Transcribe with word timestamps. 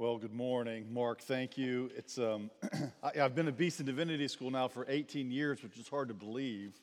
Well, 0.00 0.16
good 0.16 0.32
morning, 0.32 0.86
Mark. 0.92 1.22
Thank 1.22 1.58
you. 1.58 1.90
It's 1.96 2.18
um, 2.18 2.52
I, 3.02 3.10
have 3.16 3.34
been 3.34 3.48
at 3.48 3.56
Beeson 3.56 3.84
Divinity 3.84 4.28
School 4.28 4.48
now 4.48 4.68
for 4.68 4.86
18 4.88 5.28
years, 5.32 5.60
which 5.60 5.76
is 5.76 5.88
hard 5.88 6.06
to 6.06 6.14
believe, 6.14 6.74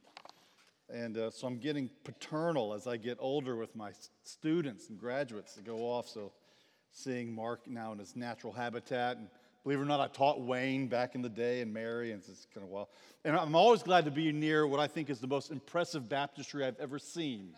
and 0.94 1.18
uh, 1.18 1.32
so 1.32 1.48
I'm 1.48 1.58
getting 1.58 1.90
paternal 2.04 2.74
as 2.74 2.88
I 2.88 2.98
get 2.98 3.18
older 3.22 3.56
with 3.56 3.74
my 3.74 3.92
students 4.26 4.90
and 4.90 5.00
graduates 5.00 5.54
that 5.54 5.64
go 5.64 5.78
off. 5.78 6.10
So, 6.10 6.34
seeing 6.92 7.34
Mark 7.34 7.66
now 7.68 7.94
in 7.94 8.00
his 8.00 8.18
natural 8.18 8.52
habitat, 8.52 9.16
and 9.16 9.30
believe 9.64 9.80
it 9.80 9.84
or 9.84 9.86
not, 9.86 10.02
I 10.02 10.08
taught 10.08 10.42
Wayne 10.42 10.88
back 10.88 11.16
in 11.16 11.22
the 11.22 11.30
day 11.30 11.62
and 11.62 11.74
Mary, 11.74 12.12
and 12.12 12.22
it's 12.22 12.48
kind 12.54 12.66
of 12.66 12.70
wild. 12.70 12.90
And 13.24 13.38
I'm 13.38 13.56
always 13.56 13.82
glad 13.82 14.04
to 14.04 14.12
be 14.12 14.30
near 14.34 14.68
what 14.68 14.82
I 14.82 14.88
think 14.88 15.10
is 15.10 15.22
the 15.22 15.28
most 15.28 15.52
impressive 15.52 16.10
baptistry 16.10 16.66
I've 16.66 16.82
ever 16.82 17.00
seen. 17.00 17.54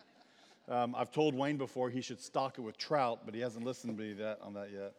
Um, 0.68 0.94
I've 0.96 1.10
told 1.10 1.34
Wayne 1.34 1.56
before 1.56 1.90
he 1.90 2.00
should 2.00 2.20
stock 2.20 2.58
it 2.58 2.60
with 2.60 2.78
trout, 2.78 3.22
but 3.24 3.34
he 3.34 3.40
hasn't 3.40 3.64
listened 3.64 3.96
to 3.96 4.00
me 4.00 4.12
that, 4.12 4.38
on 4.40 4.54
that 4.54 4.70
yet. 4.72 4.92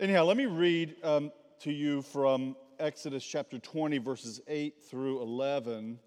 Anyhow, 0.00 0.26
let 0.26 0.36
me 0.36 0.46
read 0.46 0.94
um, 1.02 1.32
to 1.58 1.72
you 1.72 2.02
from 2.02 2.54
Exodus 2.78 3.24
chapter 3.24 3.58
20, 3.58 3.98
verses 3.98 4.40
8 4.46 4.80
through 4.88 5.20
11. 5.22 5.98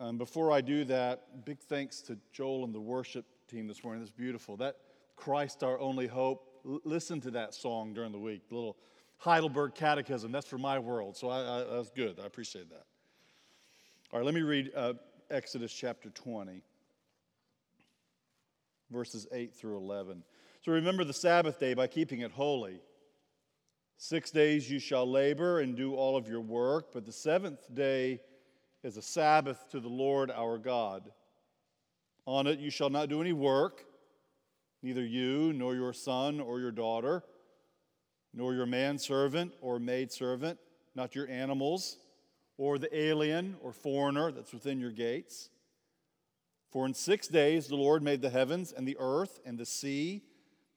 Um, 0.00 0.16
before 0.16 0.50
I 0.50 0.62
do 0.62 0.86
that, 0.86 1.44
big 1.44 1.58
thanks 1.58 2.00
to 2.00 2.16
Joel 2.32 2.64
and 2.64 2.74
the 2.74 2.80
worship 2.80 3.26
team 3.46 3.66
this 3.66 3.84
morning. 3.84 4.00
That's 4.00 4.10
beautiful. 4.10 4.56
That 4.56 4.76
Christ 5.16 5.62
our 5.62 5.78
only 5.80 6.06
hope. 6.06 6.48
L- 6.66 6.80
listen 6.84 7.20
to 7.20 7.30
that 7.32 7.52
song 7.52 7.92
during 7.92 8.10
the 8.10 8.18
week. 8.18 8.48
The 8.48 8.54
little 8.54 8.78
Heidelberg 9.18 9.74
Catechism. 9.74 10.32
That's 10.32 10.48
for 10.48 10.56
my 10.56 10.78
world. 10.78 11.14
So 11.14 11.28
I, 11.28 11.40
I, 11.40 11.64
that's 11.74 11.90
good. 11.90 12.18
I 12.18 12.24
appreciate 12.24 12.70
that. 12.70 12.86
All 14.14 14.18
right, 14.18 14.24
let 14.24 14.32
me 14.32 14.40
read 14.40 14.70
uh, 14.74 14.94
Exodus 15.30 15.74
chapter 15.74 16.08
20, 16.08 16.62
verses 18.90 19.26
8 19.30 19.54
through 19.54 19.76
11. 19.76 20.24
So 20.62 20.72
remember 20.72 21.04
the 21.04 21.12
Sabbath 21.12 21.60
day 21.60 21.74
by 21.74 21.86
keeping 21.86 22.20
it 22.20 22.32
holy. 22.32 22.80
Six 24.06 24.30
days 24.30 24.70
you 24.70 24.80
shall 24.80 25.10
labor 25.10 25.60
and 25.60 25.74
do 25.74 25.94
all 25.94 26.14
of 26.14 26.28
your 26.28 26.42
work, 26.42 26.92
but 26.92 27.06
the 27.06 27.10
seventh 27.10 27.74
day 27.74 28.20
is 28.82 28.98
a 28.98 29.02
Sabbath 29.02 29.70
to 29.70 29.80
the 29.80 29.88
Lord 29.88 30.30
our 30.30 30.58
God. 30.58 31.10
On 32.26 32.46
it 32.46 32.58
you 32.58 32.68
shall 32.68 32.90
not 32.90 33.08
do 33.08 33.22
any 33.22 33.32
work, 33.32 33.86
neither 34.82 35.02
you, 35.02 35.54
nor 35.54 35.74
your 35.74 35.94
son 35.94 36.38
or 36.38 36.60
your 36.60 36.70
daughter, 36.70 37.22
nor 38.34 38.52
your 38.52 38.66
manservant 38.66 39.54
or 39.62 39.78
maidservant, 39.78 40.58
not 40.94 41.14
your 41.14 41.26
animals, 41.30 41.96
or 42.58 42.76
the 42.76 42.94
alien 42.94 43.56
or 43.62 43.72
foreigner 43.72 44.30
that's 44.30 44.52
within 44.52 44.80
your 44.80 44.92
gates. 44.92 45.48
For 46.70 46.84
in 46.84 46.92
six 46.92 47.26
days 47.26 47.68
the 47.68 47.76
Lord 47.76 48.02
made 48.02 48.20
the 48.20 48.28
heavens 48.28 48.70
and 48.70 48.86
the 48.86 48.98
earth 49.00 49.40
and 49.46 49.56
the 49.56 49.64
sea 49.64 50.24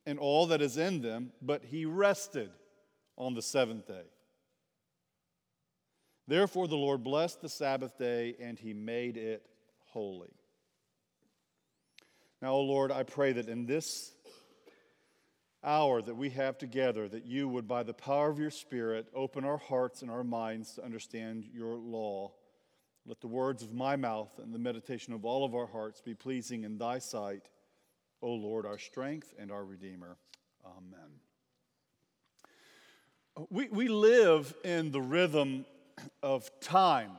and 0.06 0.17
all 0.17 0.47
that 0.47 0.62
is 0.62 0.78
in 0.78 1.02
them, 1.02 1.34
but 1.41 1.66
he 1.66 1.84
rested 1.84 2.52
on 3.17 3.33
the 3.33 3.41
seventh 3.41 3.87
day. 3.87 4.05
Therefore, 6.27 6.67
the 6.67 6.75
Lord 6.75 7.03
blessed 7.03 7.41
the 7.41 7.49
Sabbath 7.49 7.97
day 7.97 8.35
and 8.39 8.59
he 8.59 8.73
made 8.73 9.17
it 9.17 9.45
holy. 9.87 10.33
Now, 12.41 12.53
O 12.53 12.61
Lord, 12.61 12.91
I 12.91 13.03
pray 13.03 13.31
that 13.33 13.47
in 13.47 13.65
this 13.65 14.11
hour 15.63 16.01
that 16.01 16.15
we 16.15 16.29
have 16.31 16.57
together, 16.57 17.07
that 17.07 17.25
you 17.25 17.47
would, 17.49 17.67
by 17.67 17.83
the 17.83 17.93
power 17.93 18.29
of 18.29 18.39
your 18.39 18.51
Spirit, 18.51 19.07
open 19.15 19.43
our 19.43 19.57
hearts 19.57 20.01
and 20.01 20.11
our 20.11 20.23
minds 20.23 20.73
to 20.73 20.85
understand 20.85 21.45
your 21.51 21.75
law. 21.75 22.31
Let 23.05 23.21
the 23.21 23.27
words 23.27 23.63
of 23.63 23.73
my 23.73 23.95
mouth 23.95 24.38
and 24.38 24.53
the 24.53 24.59
meditation 24.59 25.13
of 25.13 25.25
all 25.25 25.45
of 25.45 25.55
our 25.55 25.65
hearts 25.65 26.01
be 26.01 26.13
pleasing 26.13 26.63
in 26.63 26.77
thy 26.77 26.99
sight, 26.99 27.49
O 28.21 28.31
Lord, 28.33 28.65
our 28.65 28.77
strength 28.77 29.33
and 29.39 29.51
our 29.51 29.65
Redeemer. 29.65 30.17
Amen. 30.65 31.27
We, 33.52 33.67
we 33.67 33.88
live 33.88 34.53
in 34.63 34.91
the 34.91 35.01
rhythm 35.01 35.66
of 36.23 36.50
time. 36.59 37.12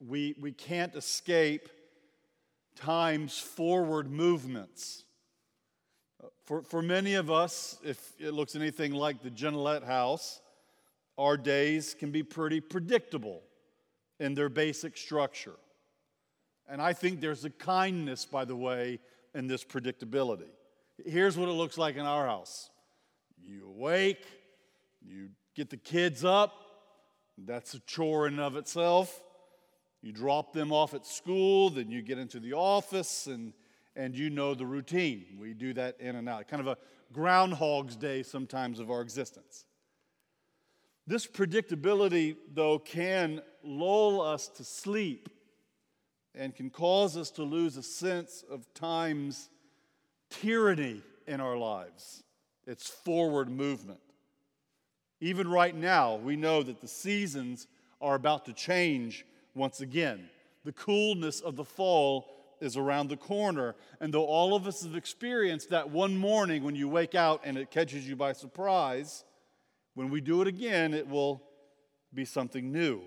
We, 0.00 0.34
we 0.40 0.50
can't 0.50 0.94
escape 0.96 1.68
time's 2.74 3.38
forward 3.38 4.10
movements. 4.10 5.04
For, 6.44 6.62
for 6.62 6.82
many 6.82 7.14
of 7.14 7.30
us, 7.30 7.78
if 7.84 8.12
it 8.18 8.32
looks 8.32 8.56
anything 8.56 8.92
like 8.92 9.22
the 9.22 9.30
Gignilliat 9.30 9.84
house, 9.84 10.40
our 11.16 11.36
days 11.36 11.94
can 11.96 12.10
be 12.10 12.24
pretty 12.24 12.60
predictable 12.60 13.42
in 14.18 14.34
their 14.34 14.48
basic 14.48 14.96
structure. 14.96 15.54
And 16.68 16.82
I 16.82 16.92
think 16.92 17.20
there's 17.20 17.44
a 17.44 17.50
kindness, 17.50 18.24
by 18.24 18.44
the 18.44 18.56
way, 18.56 18.98
in 19.32 19.46
this 19.46 19.62
predictability. 19.62 20.50
Here's 21.06 21.36
what 21.36 21.48
it 21.48 21.52
looks 21.52 21.78
like 21.78 21.96
in 21.96 22.04
our 22.04 22.26
house 22.26 22.70
you 23.46 23.68
awake, 23.68 24.24
you 25.06 25.30
get 25.54 25.70
the 25.70 25.76
kids 25.76 26.24
up, 26.24 26.52
that's 27.38 27.74
a 27.74 27.80
chore 27.80 28.26
in 28.26 28.34
and 28.34 28.42
of 28.42 28.56
itself. 28.56 29.22
You 30.02 30.12
drop 30.12 30.52
them 30.52 30.72
off 30.72 30.94
at 30.94 31.06
school, 31.06 31.70
then 31.70 31.90
you 31.90 32.02
get 32.02 32.18
into 32.18 32.38
the 32.38 32.52
office, 32.52 33.26
and, 33.26 33.52
and 33.96 34.16
you 34.16 34.30
know 34.30 34.54
the 34.54 34.66
routine. 34.66 35.38
We 35.40 35.54
do 35.54 35.72
that 35.74 35.96
in 36.00 36.16
and 36.16 36.28
out, 36.28 36.46
kind 36.48 36.60
of 36.60 36.66
a 36.66 36.76
groundhog's 37.12 37.96
day 37.96 38.22
sometimes 38.22 38.80
of 38.80 38.90
our 38.90 39.00
existence. 39.00 39.64
This 41.06 41.26
predictability, 41.26 42.36
though, 42.52 42.78
can 42.78 43.42
lull 43.62 44.20
us 44.20 44.48
to 44.48 44.64
sleep 44.64 45.28
and 46.34 46.54
can 46.54 46.70
cause 46.70 47.16
us 47.16 47.30
to 47.32 47.42
lose 47.42 47.76
a 47.76 47.82
sense 47.82 48.44
of 48.50 48.66
time's 48.74 49.48
tyranny 50.30 51.02
in 51.26 51.40
our 51.40 51.56
lives, 51.56 52.24
its 52.66 52.88
forward 52.88 53.50
movement. 53.50 54.00
Even 55.20 55.48
right 55.48 55.74
now, 55.74 56.16
we 56.16 56.36
know 56.36 56.62
that 56.62 56.80
the 56.80 56.88
seasons 56.88 57.66
are 58.00 58.14
about 58.14 58.44
to 58.46 58.52
change 58.52 59.24
once 59.54 59.80
again. 59.80 60.28
The 60.64 60.72
coolness 60.72 61.40
of 61.40 61.56
the 61.56 61.64
fall 61.64 62.26
is 62.60 62.76
around 62.76 63.08
the 63.08 63.16
corner. 63.16 63.74
And 64.00 64.12
though 64.12 64.26
all 64.26 64.54
of 64.54 64.66
us 64.66 64.82
have 64.82 64.96
experienced 64.96 65.70
that 65.70 65.90
one 65.90 66.16
morning 66.16 66.64
when 66.64 66.74
you 66.74 66.88
wake 66.88 67.14
out 67.14 67.42
and 67.44 67.56
it 67.56 67.70
catches 67.70 68.08
you 68.08 68.16
by 68.16 68.32
surprise, 68.32 69.24
when 69.94 70.10
we 70.10 70.20
do 70.20 70.42
it 70.42 70.48
again, 70.48 70.94
it 70.94 71.08
will 71.08 71.42
be 72.12 72.24
something 72.24 72.72
new. 72.72 73.02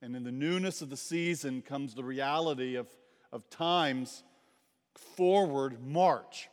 And 0.00 0.16
in 0.16 0.24
the 0.24 0.32
newness 0.32 0.82
of 0.82 0.90
the 0.90 0.96
season 0.96 1.62
comes 1.62 1.94
the 1.94 2.04
reality 2.04 2.74
of, 2.74 2.88
of 3.32 3.48
time's 3.50 4.24
forward 4.94 5.80
march. 5.84 6.48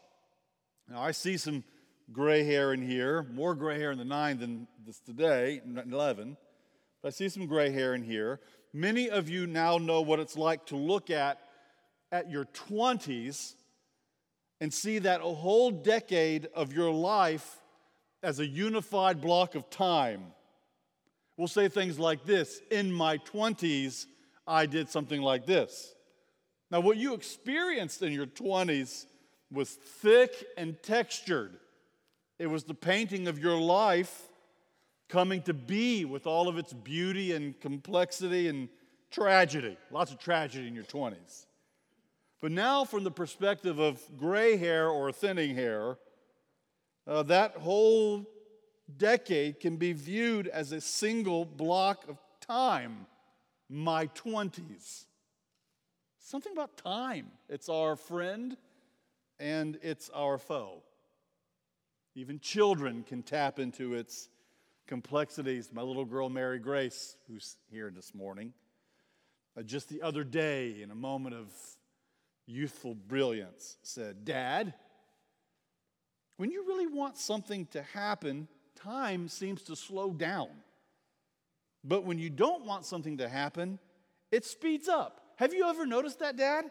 Now, 0.88 1.02
I 1.02 1.12
see 1.12 1.38
some 1.38 1.64
gray 2.12 2.44
hair 2.44 2.74
in 2.74 2.82
here, 2.82 3.24
more 3.34 3.56
gray 3.56 3.80
hair 3.80 3.92
in 3.92 3.98
the 3.98 4.06
nine 4.06 4.40
than 4.40 4.68
this 4.86 5.00
today, 5.00 5.62
11. 5.66 6.38
But 7.02 7.08
I 7.10 7.12
see 7.12 7.30
some 7.30 7.46
gray 7.46 7.72
hair 7.72 7.94
in 7.94 8.04
here. 8.04 8.40
Many 8.74 9.10
of 9.10 9.30
you 9.30 9.48
now 9.48 9.78
know 9.78 10.02
what 10.02 10.20
it's 10.20 10.38
like 10.38 10.66
to 10.68 10.76
look 10.76 11.10
at 11.10 11.40
at 12.12 12.30
your 12.30 12.46
20s 12.46 13.54
and 14.62 14.74
see 14.74 15.00
that 15.00 15.22
a 15.22 15.34
whole 15.34 15.72
decade 15.72 16.48
of 16.54 16.74
your 16.74 16.92
life 16.92 17.58
as 18.22 18.40
a 18.40 18.46
unified 18.46 19.22
block 19.22 19.56
of 19.56 19.70
time. 19.70 20.24
We'll 21.38 21.48
say 21.48 21.70
things 21.70 21.98
like 21.98 22.26
this 22.26 22.60
In 22.70 22.92
my 22.92 23.18
20s, 23.20 24.06
I 24.46 24.66
did 24.66 24.90
something 24.90 25.22
like 25.22 25.46
this. 25.46 25.94
Now, 26.72 26.82
what 26.82 26.98
you 26.98 27.14
experienced 27.14 28.02
in 28.02 28.12
your 28.12 28.28
20s 28.28 29.06
was 29.52 29.70
thick 29.70 30.46
and 30.58 30.82
textured. 30.84 31.58
It 32.40 32.48
was 32.48 32.64
the 32.64 32.74
painting 32.74 33.28
of 33.28 33.38
your 33.38 33.60
life 33.60 34.30
coming 35.10 35.42
to 35.42 35.54
be 35.54 36.06
with 36.06 36.26
all 36.26 36.48
of 36.48 36.58
its 36.58 36.72
beauty 36.72 37.34
and 37.34 37.60
complexity 37.60 38.48
and 38.48 38.70
tragedy. 39.12 39.78
Lots 39.92 40.12
of 40.12 40.20
tragedy 40.20 40.68
in 40.68 40.74
your 40.74 40.86
20s. 40.86 41.46
But 42.42 42.54
now, 42.54 42.86
from 42.86 43.04
the 43.04 43.12
perspective 43.12 43.80
of 43.80 44.02
gray 44.18 44.56
hair 44.56 44.88
or 44.88 45.12
thinning 45.12 45.56
hair, 45.56 45.98
uh, 47.06 47.24
that 47.24 47.58
whole 47.58 48.26
decade 48.96 49.60
can 49.60 49.76
be 49.76 49.92
viewed 49.92 50.48
as 50.48 50.72
a 50.72 50.80
single 50.80 51.44
block 51.44 52.08
of 52.08 52.18
time, 52.40 53.06
my 53.70 54.08
20s. 54.08 55.06
Something 56.20 56.54
about 56.54 56.78
time. 56.78 57.32
It's 57.50 57.68
our 57.68 57.98
friend 57.98 58.56
and 59.40 59.78
it's 59.82 60.10
our 60.12 60.38
foe. 60.38 60.84
Even 62.20 62.38
children 62.42 63.06
can 63.08 63.24
tap 63.24 63.60
into 63.60 63.94
its 63.94 64.28
complexities. 64.88 65.70
My 65.72 65.84
little 65.84 66.04
girl, 66.04 66.28
Mary 66.28 66.60
Grace, 66.60 67.16
who's 67.30 67.56
here 67.72 67.94
this 67.96 68.14
morning, 68.14 68.52
uh, 69.58 69.62
just 69.62 69.88
the 69.88 70.02
other 70.02 70.26
day, 70.26 70.82
in 70.82 70.92
a 70.92 70.96
moment 70.96 71.34
of 71.34 71.48
youthful 72.46 72.94
brilliance, 72.94 73.78
said, 73.84 74.26
Dad, 74.26 74.74
when 76.36 76.52
you 76.52 76.68
really 76.68 76.88
want 76.88 77.18
something 77.18 77.68
to 77.68 77.84
happen, 77.84 78.50
time 78.76 79.30
seems 79.30 79.62
to 79.64 79.78
slow 79.78 80.12
down. 80.12 80.50
But 81.86 82.04
when 82.04 82.20
you 82.20 82.30
don't 82.30 82.66
want 82.66 82.86
something 82.86 83.20
to 83.20 83.30
happen, 83.30 83.80
it 84.30 84.44
speeds 84.44 84.90
up. 84.90 85.22
Have 85.38 85.54
you 85.54 85.70
ever 85.70 85.86
noticed 85.86 86.20
that, 86.20 86.36
Dad? 86.36 86.66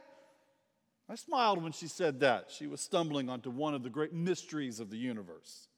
I 1.08 1.14
smiled 1.14 1.62
when 1.62 1.72
she 1.72 1.86
said 1.88 2.20
that. 2.20 2.50
She 2.50 2.66
was 2.66 2.80
stumbling 2.80 3.30
onto 3.30 3.50
one 3.50 3.74
of 3.74 3.82
the 3.82 3.88
great 3.88 4.12
mysteries 4.12 4.78
of 4.78 4.90
the 4.90 4.98
universe. 4.98 5.68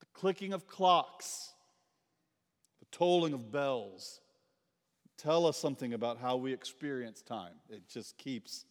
The 0.00 0.06
clicking 0.14 0.52
of 0.54 0.66
clocks, 0.66 1.52
the 2.80 2.86
tolling 2.90 3.34
of 3.34 3.52
bells 3.52 4.20
tell 5.18 5.46
us 5.46 5.56
something 5.56 5.92
about 5.92 6.18
how 6.18 6.36
we 6.36 6.52
experience 6.52 7.22
time. 7.22 7.54
It 7.68 7.88
just 7.88 8.16
keeps 8.16 8.64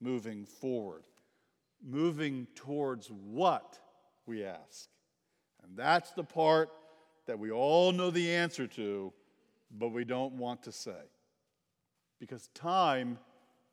moving 0.00 0.44
forward, 0.44 1.04
moving 1.84 2.46
towards 2.54 3.08
what 3.08 3.78
we 4.26 4.44
ask. 4.44 4.88
And 5.62 5.76
that's 5.76 6.10
the 6.12 6.24
part 6.24 6.70
that 7.26 7.38
we 7.38 7.50
all 7.50 7.92
know 7.92 8.10
the 8.10 8.32
answer 8.34 8.66
to, 8.66 9.12
but 9.70 9.88
we 9.88 10.04
don't 10.04 10.34
want 10.34 10.64
to 10.64 10.72
say. 10.72 10.92
Because 12.18 12.48
time 12.54 13.18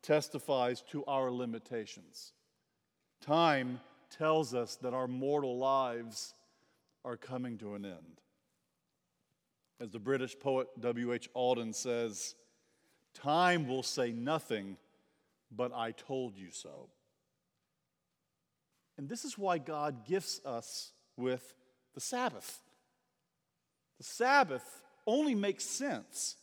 testifies 0.04 0.82
to 0.82 1.04
our 1.06 1.30
limitations. 1.30 2.32
Time 3.20 3.80
tells 4.16 4.54
us 4.54 4.76
that 4.76 4.94
our 4.94 5.08
mortal 5.08 5.58
lives 5.58 6.34
are 7.04 7.16
coming 7.16 7.58
to 7.58 7.74
an 7.74 7.84
end. 7.84 8.20
As 9.80 9.90
the 9.90 9.98
British 9.98 10.38
poet 10.38 10.68
W.H. 10.78 11.28
Auden 11.34 11.74
says, 11.74 12.34
time 13.14 13.66
will 13.66 13.82
say 13.82 14.12
nothing, 14.12 14.76
but 15.50 15.72
I 15.74 15.90
told 15.92 16.36
you 16.36 16.50
so. 16.50 16.90
And 18.96 19.08
this 19.08 19.24
is 19.24 19.36
why 19.36 19.58
God 19.58 20.06
gifts 20.06 20.40
us 20.44 20.92
with 21.16 21.54
the 21.94 22.00
Sabbath. 22.00 22.60
The 23.98 24.04
Sabbath 24.04 24.82
only 25.06 25.34
makes 25.34 25.64
sense 25.64 26.36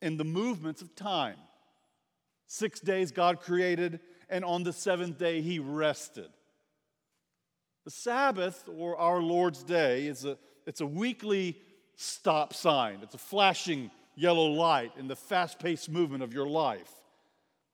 in 0.00 0.16
the 0.16 0.24
movements 0.24 0.82
of 0.82 0.94
time. 0.94 1.36
Six 2.52 2.80
days 2.80 3.12
God 3.12 3.38
created, 3.38 4.00
and 4.28 4.44
on 4.44 4.64
the 4.64 4.72
seventh 4.72 5.18
day 5.18 5.40
He 5.40 5.60
rested. 5.60 6.30
The 7.84 7.92
Sabbath, 7.92 8.68
or 8.76 8.96
our 8.96 9.22
Lord's 9.22 9.62
Day, 9.62 10.08
is 10.08 10.24
a, 10.24 10.36
it's 10.66 10.80
a 10.80 10.86
weekly 10.86 11.56
stop 11.94 12.52
sign. 12.52 12.98
It's 13.02 13.14
a 13.14 13.18
flashing 13.18 13.92
yellow 14.16 14.46
light 14.46 14.90
in 14.98 15.06
the 15.06 15.14
fast 15.14 15.60
paced 15.60 15.88
movement 15.88 16.24
of 16.24 16.34
your 16.34 16.48
life 16.48 16.90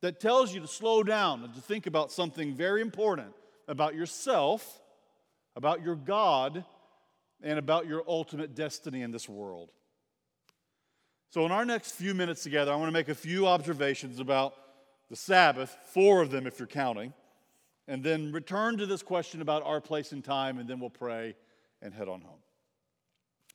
that 0.02 0.20
tells 0.20 0.52
you 0.52 0.60
to 0.60 0.68
slow 0.68 1.02
down 1.02 1.42
and 1.42 1.54
to 1.54 1.60
think 1.62 1.86
about 1.86 2.12
something 2.12 2.52
very 2.52 2.82
important 2.82 3.32
about 3.68 3.94
yourself, 3.94 4.82
about 5.56 5.82
your 5.82 5.96
God, 5.96 6.66
and 7.42 7.58
about 7.58 7.86
your 7.86 8.04
ultimate 8.06 8.54
destiny 8.54 9.00
in 9.00 9.10
this 9.10 9.26
world. 9.26 9.70
So, 11.30 11.46
in 11.46 11.50
our 11.50 11.64
next 11.64 11.92
few 11.92 12.12
minutes 12.12 12.42
together, 12.42 12.72
I 12.72 12.76
want 12.76 12.88
to 12.88 12.92
make 12.92 13.08
a 13.08 13.14
few 13.14 13.46
observations 13.46 14.20
about 14.20 14.54
the 15.08 15.16
Sabbath, 15.16 15.76
four 15.92 16.22
of 16.22 16.30
them 16.30 16.46
if 16.46 16.58
you're 16.58 16.66
counting, 16.66 17.12
and 17.88 18.02
then 18.02 18.32
return 18.32 18.76
to 18.78 18.86
this 18.86 19.02
question 19.02 19.40
about 19.40 19.62
our 19.62 19.80
place 19.80 20.12
in 20.12 20.22
time, 20.22 20.58
and 20.58 20.68
then 20.68 20.80
we'll 20.80 20.90
pray 20.90 21.36
and 21.80 21.94
head 21.94 22.08
on 22.08 22.20
home. 22.20 22.40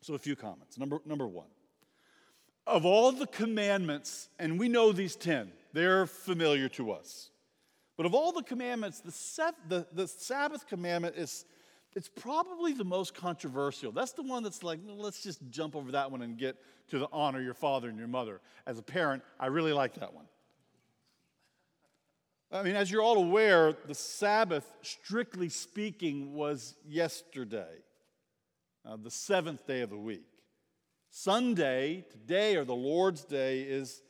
So, 0.02 0.14
a 0.14 0.20
few 0.20 0.36
comments. 0.36 0.78
Number, 0.78 1.00
number 1.06 1.28
one, 1.28 1.50
of 2.66 2.86
all 2.86 3.12
the 3.12 3.28
commandments, 3.28 4.30
and 4.40 4.60
we 4.60 4.70
know 4.70 4.92
these 4.92 5.16
10, 5.16 5.52
they're 5.74 6.08
familiar 6.08 6.70
to 6.70 6.92
us. 6.92 7.30
But 7.98 8.06
of 8.06 8.16
all 8.16 8.32
the 8.32 8.44
commandments, 8.44 9.00
the, 9.02 9.54
the, 9.68 9.88
the 9.94 10.08
Sabbath 10.08 10.66
commandment 10.68 11.18
is 11.18 11.46
it's 11.96 12.10
probably 12.10 12.74
the 12.74 12.86
most 12.86 13.14
controversial. 13.14 13.92
That's 13.92 14.14
the 14.14 14.24
one 14.24 14.44
that's 14.44 14.64
like, 14.64 14.80
let's 14.88 15.22
just 15.22 15.42
jump 15.50 15.76
over 15.76 15.92
that 15.92 16.10
one 16.10 16.22
and 16.22 16.38
get 16.38 16.56
to 16.90 17.00
the 17.00 17.08
honor 17.12 17.42
your 17.42 17.54
father 17.54 17.90
and 17.90 17.98
your 17.98 18.08
mother. 18.08 18.40
As 18.66 18.80
a 18.80 18.82
parent, 18.82 19.24
I 19.40 19.48
really 19.48 19.74
like 19.74 19.96
that 19.96 20.14
one. 20.14 20.26
I 22.54 22.64
mean, 22.64 22.76
as 22.76 22.92
you're 22.92 23.02
all 23.02 23.18
aware, 23.18 23.74
the 23.86 23.96
Sabbath, 23.96 24.70
strictly 24.82 25.48
speaking, 25.48 26.34
was 26.34 26.76
yesterday, 26.86 27.78
uh, 28.86 28.98
the 29.02 29.10
seventh 29.10 29.66
day 29.66 29.82
of 29.82 29.90
the 29.90 29.98
week. 29.98 30.26
Sunday, 31.10 32.04
today, 32.12 32.58
or 32.58 32.66
the 32.66 32.76
Lord's 32.76 33.24
Day, 33.24 33.62
is, 33.62 34.02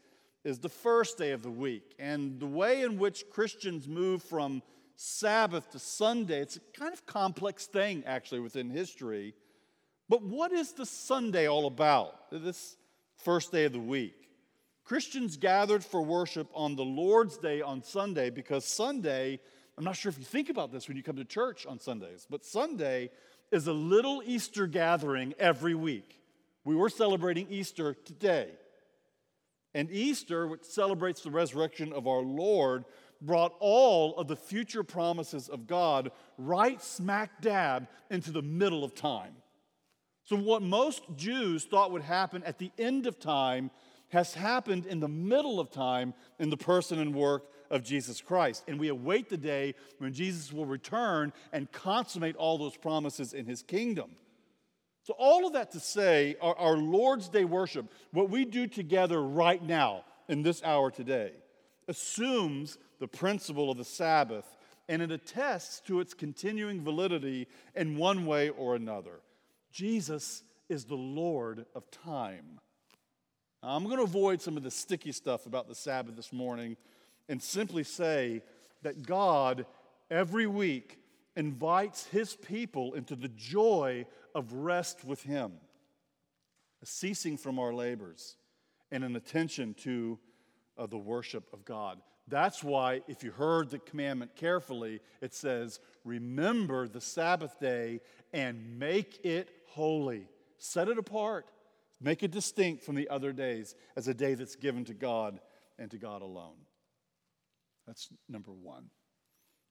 is 0.43 0.57
the 0.57 0.69
first 0.69 1.19
day 1.19 1.31
of 1.33 1.43
the 1.43 1.51
week. 1.51 1.93
And 1.99 2.39
the 2.39 2.47
way 2.47 2.81
in 2.81 2.97
which 2.97 3.25
Christians 3.31 3.88
move 3.88 4.23
from 4.23 4.63
Sabbath 4.95 5.69
to 5.71 5.79
Sunday. 5.79 6.41
It's 6.41 6.57
a 6.57 6.79
kind 6.79 6.93
of 6.93 7.05
complex 7.05 7.67
thing, 7.67 8.03
actually, 8.07 8.39
within 8.39 8.71
history. 8.71 9.35
But 10.09 10.23
what 10.23 10.51
is 10.51 10.73
the 10.73 10.85
Sunday 10.88 11.47
all 11.47 11.67
about, 11.67 12.31
this 12.31 12.75
first 13.17 13.51
day 13.51 13.65
of 13.65 13.73
the 13.73 13.79
week? 13.79 14.20
Christians 14.91 15.38
gathered 15.38 15.85
for 15.85 16.01
worship 16.01 16.49
on 16.53 16.75
the 16.75 16.83
Lord's 16.83 17.38
Day 17.38 17.61
on 17.61 17.81
Sunday 17.81 18.29
because 18.29 18.65
Sunday, 18.65 19.39
I'm 19.77 19.85
not 19.85 19.95
sure 19.95 20.09
if 20.09 20.17
you 20.17 20.25
think 20.25 20.49
about 20.49 20.73
this 20.73 20.89
when 20.89 20.97
you 20.97 21.01
come 21.01 21.15
to 21.15 21.23
church 21.23 21.65
on 21.65 21.79
Sundays, 21.79 22.27
but 22.29 22.43
Sunday 22.43 23.09
is 23.53 23.67
a 23.67 23.71
little 23.71 24.21
Easter 24.25 24.67
gathering 24.67 25.33
every 25.39 25.75
week. 25.75 26.19
We 26.65 26.75
were 26.75 26.89
celebrating 26.89 27.47
Easter 27.49 27.93
today. 27.93 28.49
And 29.73 29.89
Easter, 29.89 30.45
which 30.45 30.65
celebrates 30.65 31.21
the 31.21 31.31
resurrection 31.31 31.93
of 31.93 32.05
our 32.05 32.19
Lord, 32.19 32.83
brought 33.21 33.53
all 33.61 34.17
of 34.17 34.27
the 34.27 34.35
future 34.35 34.83
promises 34.83 35.47
of 35.47 35.67
God 35.67 36.11
right 36.38 36.81
smack 36.81 37.41
dab 37.41 37.88
into 38.09 38.33
the 38.33 38.41
middle 38.41 38.83
of 38.83 38.93
time. 38.93 39.35
So, 40.25 40.35
what 40.35 40.61
most 40.61 41.03
Jews 41.15 41.63
thought 41.63 41.93
would 41.93 42.01
happen 42.01 42.43
at 42.43 42.59
the 42.59 42.71
end 42.77 43.07
of 43.07 43.21
time 43.21 43.71
has 44.12 44.34
happened 44.34 44.86
in 44.86 45.00
the 45.00 45.08
middle 45.08 45.60
of 45.60 45.72
time 45.72 46.13
in 46.40 46.50
the 46.50 46.58
person 46.58 47.00
and 47.00 47.16
work 47.16 47.44
of 47.69 47.84
Jesus 47.84 48.22
Christ. 48.22 48.63
And 48.68 48.80
we 48.80 48.90
await 48.90 49.30
the 49.30 49.38
day 49.38 49.74
when 49.98 50.13
Jesus 50.13 50.52
will 50.52 50.66
return 50.66 51.31
and 51.54 51.72
consummate 51.72 52.36
all 52.36 52.58
those 52.58 52.75
promises 52.75 53.34
in 53.34 53.46
his 53.46 53.62
kingdom. 53.62 54.12
So, 55.04 55.16
all 55.18 55.48
of 55.48 55.54
that 55.54 55.72
to 55.72 55.80
say, 55.80 56.36
our, 56.42 56.56
our 56.58 56.78
Lord's 56.78 57.28
Day 57.28 57.46
worship, 57.46 57.92
what 58.12 58.30
we 58.30 58.46
do 58.46 58.68
together 58.68 59.22
right 59.22 59.63
now 59.63 60.04
in 60.28 60.44
this 60.44 60.62
hour 60.63 60.92
today, 60.92 61.31
assumes 61.88 62.78
the 63.00 63.08
principle 63.08 63.72
of 63.72 63.78
the 63.78 63.86
Sabbath, 63.86 64.46
and 64.88 65.02
it 65.02 65.12
attests 65.12 65.80
to 65.88 66.02
its 66.02 66.13
continuing 66.13 66.84
validity 66.84 67.48
in 67.75 67.98
one 67.98 68.25
way 68.28 68.50
or 68.50 68.75
another. 68.75 69.22
Jesus 69.72 70.44
is 70.69 70.86
the 70.86 70.96
Lord 70.96 71.66
of 71.74 71.90
time. 71.90 72.60
Now, 73.63 73.75
I'm 73.75 73.84
going 73.84 73.98
to 73.98 74.04
avoid 74.04 74.42
some 74.42 74.58
of 74.58 74.63
the 74.63 74.72
sticky 74.72 75.12
stuff 75.12 75.46
about 75.46 75.68
the 75.68 75.75
Sabbath 75.75 76.16
this 76.16 76.34
morning 76.34 76.78
and 77.30 77.42
simply 77.42 77.84
say 77.84 78.42
that 78.81 79.06
God, 79.06 79.66
every 80.10 80.48
week, 80.48 81.00
invites 81.36 82.08
his 82.08 82.36
people 82.36 82.94
into 82.94 83.15
the 83.15 83.30
joy 83.30 84.06
of 84.34 84.51
rest 84.53 85.06
with 85.06 85.22
him, 85.24 85.53
a 86.82 86.86
ceasing 86.86 87.38
from 87.38 87.60
our 87.60 87.74
labors, 87.74 88.36
and 88.91 89.03
an 89.03 89.15
attention 89.15 89.75
to 89.75 90.18
uh, 90.77 90.88
the 90.88 90.98
worship 90.98 91.44
of 91.53 91.63
God. 91.63 92.01
That's 92.27 92.63
why, 92.63 93.01
if 93.08 93.24
you 93.24 93.32
heard 93.32 93.70
the 93.70 93.80
commandment 93.80 94.36
carefully, 94.36 95.01
it 95.22 95.34
says, 95.34 95.80
Remember 96.03 96.88
the 96.88 97.01
Sabbath 97.01 97.60
day 97.60 98.00
and 98.34 98.80
make 98.80 99.24
it 99.24 99.50
holy. 99.68 100.27
Set 100.58 100.88
it 100.88 100.98
apart. 100.98 101.51
Make 102.01 102.24
it 102.24 102.31
distinct 102.31 102.84
from 102.84 102.96
the 102.96 103.10
other 103.10 103.31
days 103.31 103.75
as 103.96 104.08
a 104.08 104.13
day 104.13 104.34
that's 104.34 104.55
given 104.55 104.86
to 104.86 104.93
God 104.93 105.39
and 105.77 105.91
to 105.91 105.98
God 105.98 106.24
alone. 106.24 106.58
That's 107.86 108.10
number 108.27 108.51
one. 108.51 108.89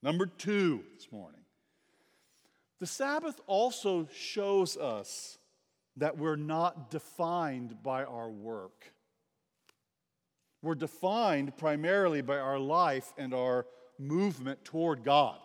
Number 0.01 0.25
two 0.25 0.83
this 0.95 1.11
morning. 1.11 1.41
The 2.79 2.87
Sabbath 2.87 3.39
also 3.47 4.07
shows 4.13 4.77
us 4.77 5.37
that 5.97 6.17
we're 6.17 6.37
not 6.37 6.89
defined 6.89 7.83
by 7.83 8.05
our 8.05 8.29
work. 8.29 8.93
We're 10.61 10.75
defined 10.75 11.57
primarily 11.57 12.21
by 12.21 12.37
our 12.37 12.59
life 12.59 13.13
and 13.17 13.33
our 13.33 13.65
movement 13.99 14.63
toward 14.63 15.03
God. 15.03 15.37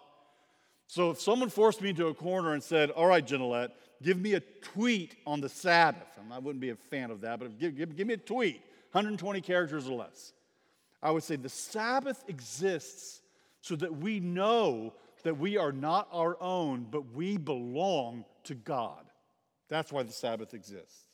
So 0.86 1.10
if 1.10 1.20
someone 1.20 1.50
forced 1.50 1.82
me 1.82 1.90
into 1.90 2.06
a 2.06 2.14
corner 2.14 2.52
and 2.52 2.62
said, 2.62 2.90
All 2.90 3.06
right, 3.06 3.26
Gignilliat, 3.26 3.70
give 4.02 4.18
me 4.20 4.34
a 4.34 4.40
tweet 4.40 5.16
on 5.26 5.40
the 5.40 5.48
Sabbath, 5.48 6.18
and 6.18 6.32
I 6.32 6.38
wouldn't 6.38 6.60
be 6.60 6.70
a 6.70 6.76
fan 6.76 7.10
of 7.10 7.20
that, 7.22 7.40
but 7.40 7.58
give, 7.58 7.76
give, 7.76 7.96
give 7.96 8.06
me 8.06 8.14
a 8.14 8.18
tweet, 8.18 8.60
120 8.92 9.40
characters 9.40 9.88
or 9.88 9.96
less, 9.96 10.32
I 11.02 11.10
would 11.10 11.22
say 11.22 11.36
the 11.36 11.48
Sabbath 11.48 12.24
exists 12.28 13.20
so 13.60 13.76
that 13.76 13.96
we 13.96 14.20
know 14.20 14.94
that 15.22 15.38
we 15.38 15.56
are 15.56 15.72
not 15.72 16.08
our 16.12 16.36
own, 16.40 16.86
but 16.90 17.12
we 17.12 17.36
belong 17.36 18.24
to 18.44 18.54
God. 18.54 19.04
That's 19.68 19.92
why 19.92 20.04
the 20.04 20.12
Sabbath 20.12 20.54
exists 20.54 21.05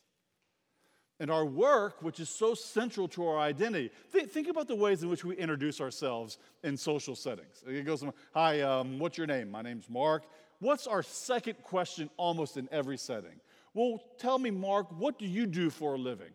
and 1.23 1.31
our 1.31 1.47
work, 1.47 2.03
which 2.03 2.19
is 2.19 2.29
so 2.29 2.53
central 2.53 3.07
to 3.07 3.25
our 3.25 3.39
identity. 3.39 3.93
Think, 4.11 4.33
think, 4.33 4.49
about 4.49 4.67
the 4.67 4.75
ways 4.75 5.05
in 5.05 5.09
which 5.09 5.25
we 5.25 5.37
introduce 5.37 5.81
ourselves 5.81 6.37
in 6.65 6.77
social 6.77 7.15
settings. 7.15 7.63
It 7.65 7.87
goes, 7.87 8.05
Hi, 8.35 8.61
um, 8.63 8.99
what's 8.99 9.17
your 9.17 9.29
name? 9.29 9.49
My 9.49 9.63
name's 9.63 9.89
Mark. 9.89 10.25
What's 10.59 10.89
our 10.89 11.05
second 11.05 11.63
question 11.63 12.11
almost 12.17 12.57
in 12.57 12.69
every 12.73 12.99
setting? 12.99 13.41
Well, 13.73 14.03
tell 14.19 14.37
me, 14.37 14.51
Mark, 14.51 14.89
what 14.99 15.17
do 15.17 15.25
you 15.25 15.47
do 15.47 15.71
for 15.71 15.95
a 15.95 15.97
living? 15.97 16.33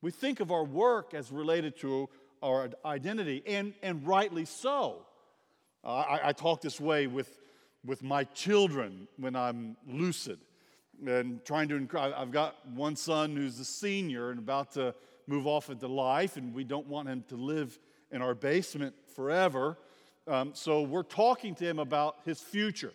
We 0.00 0.12
think 0.12 0.38
of 0.38 0.52
our 0.52 0.64
work 0.64 1.12
as 1.12 1.32
related 1.32 1.76
to 1.80 2.08
our 2.40 2.70
identity, 2.84 3.42
and, 3.48 3.74
and 3.82 4.06
rightly 4.06 4.44
so. 4.44 5.06
Uh, 5.82 5.88
I, 5.88 6.28
I 6.28 6.32
talk 6.32 6.60
this 6.60 6.80
way 6.80 7.08
with, 7.08 7.36
with 7.84 8.04
my 8.04 8.22
children 8.22 9.08
when 9.16 9.34
I'm 9.34 9.76
lucid. 9.88 10.38
And 11.06 11.44
trying 11.44 11.68
to, 11.68 11.88
I've 11.98 12.30
got 12.30 12.66
one 12.68 12.96
son 12.96 13.36
who's 13.36 13.58
a 13.58 13.64
senior 13.64 14.30
and 14.30 14.38
about 14.38 14.72
to 14.72 14.94
move 15.26 15.46
off 15.46 15.70
into 15.70 15.86
life, 15.86 16.36
and 16.36 16.54
we 16.54 16.64
don't 16.64 16.86
want 16.86 17.08
him 17.08 17.24
to 17.28 17.36
live 17.36 17.78
in 18.10 18.22
our 18.22 18.34
basement 18.34 18.94
forever. 19.14 19.76
Um, 20.26 20.50
so 20.54 20.82
we're 20.82 21.02
talking 21.02 21.54
to 21.56 21.64
him 21.64 21.78
about 21.78 22.16
his 22.24 22.40
future. 22.40 22.92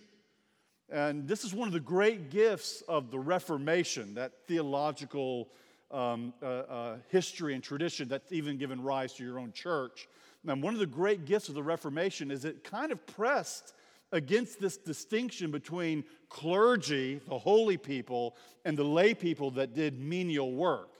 And 0.89 1.27
this 1.27 1.43
is 1.43 1.53
one 1.53 1.67
of 1.67 1.73
the 1.73 1.79
great 1.79 2.29
gifts 2.29 2.83
of 2.87 3.09
the 3.09 3.19
Reformation, 3.19 4.13
that 4.15 4.31
theological 4.47 5.49
um, 5.91 6.33
uh, 6.41 6.45
uh, 6.45 6.97
history 7.09 7.53
and 7.53 7.63
tradition 7.63 8.07
that's 8.07 8.31
even 8.31 8.57
given 8.57 8.81
rise 8.81 9.13
to 9.13 9.23
your 9.23 9.39
own 9.39 9.51
church. 9.51 10.07
And 10.45 10.61
one 10.61 10.73
of 10.73 10.79
the 10.79 10.85
great 10.85 11.25
gifts 11.25 11.49
of 11.49 11.55
the 11.55 11.63
Reformation 11.63 12.31
is 12.31 12.45
it 12.45 12.63
kind 12.63 12.91
of 12.91 13.05
pressed 13.07 13.73
against 14.13 14.61
this 14.61 14.77
distinction 14.77 15.51
between 15.51 16.05
clergy, 16.29 17.19
the 17.27 17.37
holy 17.37 17.75
people, 17.77 18.37
and 18.63 18.77
the 18.77 18.83
lay 18.83 19.13
people 19.13 19.51
that 19.51 19.73
did 19.73 19.99
menial 19.99 20.53
work. 20.53 20.91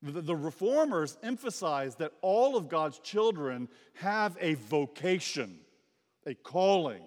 The, 0.00 0.20
the 0.20 0.36
reformers 0.36 1.18
emphasized 1.22 1.98
that 1.98 2.12
all 2.22 2.56
of 2.56 2.68
God's 2.68 3.00
children 3.00 3.68
have 3.94 4.36
a 4.40 4.54
vocation, 4.54 5.58
a 6.24 6.34
calling. 6.34 7.02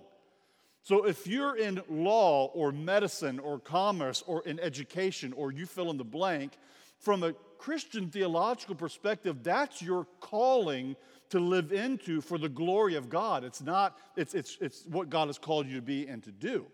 So 0.84 1.06
if 1.06 1.26
you're 1.26 1.58
in 1.58 1.82
law 1.90 2.48
or 2.54 2.72
medicine 2.72 3.40
or 3.40 3.60
commerce 3.60 4.24
or 4.28 4.42
in 4.44 4.60
education 4.60 5.34
or 5.34 5.52
you 5.52 5.66
fill 5.66 5.90
in 5.90 5.98
the 5.98 6.04
blank, 6.04 6.58
from 7.00 7.24
a 7.24 7.34
Christian 7.58 8.10
theological 8.10 8.76
perspective, 8.76 9.44
that's 9.44 9.82
your 9.82 10.06
calling 10.20 10.96
to 11.30 11.40
live 11.40 11.72
into 11.72 12.22
for 12.22 12.38
the 12.38 12.50
glory 12.50 12.96
of 12.96 13.10
God. 13.10 13.44
It's 13.44 13.62
not, 13.62 13.98
it's, 14.16 14.34
it's, 14.34 14.58
it's 14.62 14.86
what 14.86 15.10
God 15.10 15.28
has 15.28 15.38
called 15.38 15.68
you 15.68 15.76
to 15.76 15.82
be 15.82 16.08
and 16.08 16.24
to 16.24 16.32
do. 16.32 16.66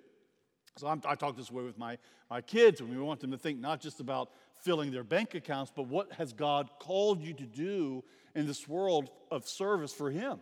So 0.78 0.88
I'm, 0.88 1.02
i 1.06 1.16
talk 1.16 1.38
this 1.38 1.52
way 1.52 1.64
with 1.64 1.78
my, 1.78 1.98
my 2.30 2.42
kids, 2.42 2.82
and 2.82 2.90
we 2.90 2.98
want 2.98 3.20
them 3.20 3.32
to 3.32 3.38
think 3.38 3.60
not 3.60 3.80
just 3.80 4.00
about 4.00 4.32
filling 4.62 4.92
their 4.92 5.04
bank 5.04 5.36
accounts, 5.36 5.72
but 5.76 5.88
what 5.88 6.12
has 6.14 6.34
God 6.34 6.70
called 6.80 7.22
you 7.22 7.34
to 7.34 7.46
do 7.46 8.04
in 8.34 8.48
this 8.48 8.68
world 8.68 9.10
of 9.30 9.48
service 9.48 9.94
for 9.94 10.10
Him? 10.10 10.40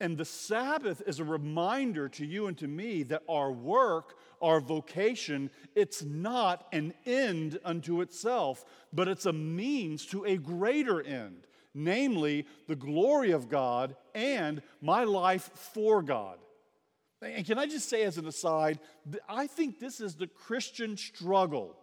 And 0.00 0.16
the 0.16 0.24
Sabbath 0.24 1.02
is 1.06 1.20
a 1.20 1.24
reminder 1.24 2.08
to 2.08 2.24
you 2.24 2.46
and 2.46 2.56
to 2.58 2.66
me 2.66 3.02
that 3.04 3.22
our 3.28 3.52
work, 3.52 4.14
our 4.40 4.58
vocation, 4.58 5.50
it's 5.74 6.02
not 6.02 6.66
an 6.72 6.94
end 7.04 7.58
unto 7.64 8.00
itself, 8.00 8.64
but 8.94 9.08
it's 9.08 9.26
a 9.26 9.32
means 9.32 10.06
to 10.06 10.24
a 10.24 10.38
greater 10.38 11.02
end, 11.02 11.46
namely 11.74 12.46
the 12.68 12.76
glory 12.76 13.30
of 13.30 13.48
God 13.48 13.96
and 14.14 14.62
my 14.80 15.04
life 15.04 15.50
for 15.74 16.02
God. 16.02 16.38
And 17.22 17.44
can 17.44 17.58
I 17.58 17.66
just 17.66 17.88
say, 17.88 18.02
as 18.04 18.16
an 18.16 18.26
aside, 18.26 18.78
I 19.28 19.46
think 19.46 19.78
this 19.78 20.00
is 20.00 20.14
the 20.14 20.26
Christian 20.26 20.96
struggle. 20.96 21.76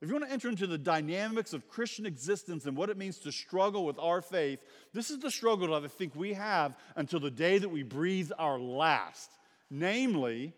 If 0.00 0.08
you 0.08 0.14
want 0.14 0.26
to 0.26 0.32
enter 0.32 0.48
into 0.48 0.66
the 0.66 0.78
dynamics 0.78 1.52
of 1.52 1.68
Christian 1.68 2.06
existence 2.06 2.64
and 2.64 2.76
what 2.76 2.88
it 2.88 2.96
means 2.96 3.18
to 3.20 3.30
struggle 3.30 3.84
with 3.84 3.98
our 3.98 4.22
faith, 4.22 4.64
this 4.94 5.10
is 5.10 5.18
the 5.18 5.30
struggle 5.30 5.68
that 5.68 5.84
I 5.84 5.88
think 5.88 6.16
we 6.16 6.32
have 6.32 6.74
until 6.96 7.20
the 7.20 7.30
day 7.30 7.58
that 7.58 7.68
we 7.68 7.82
breathe 7.82 8.30
our 8.38 8.58
last. 8.58 9.30
Namely, 9.70 10.54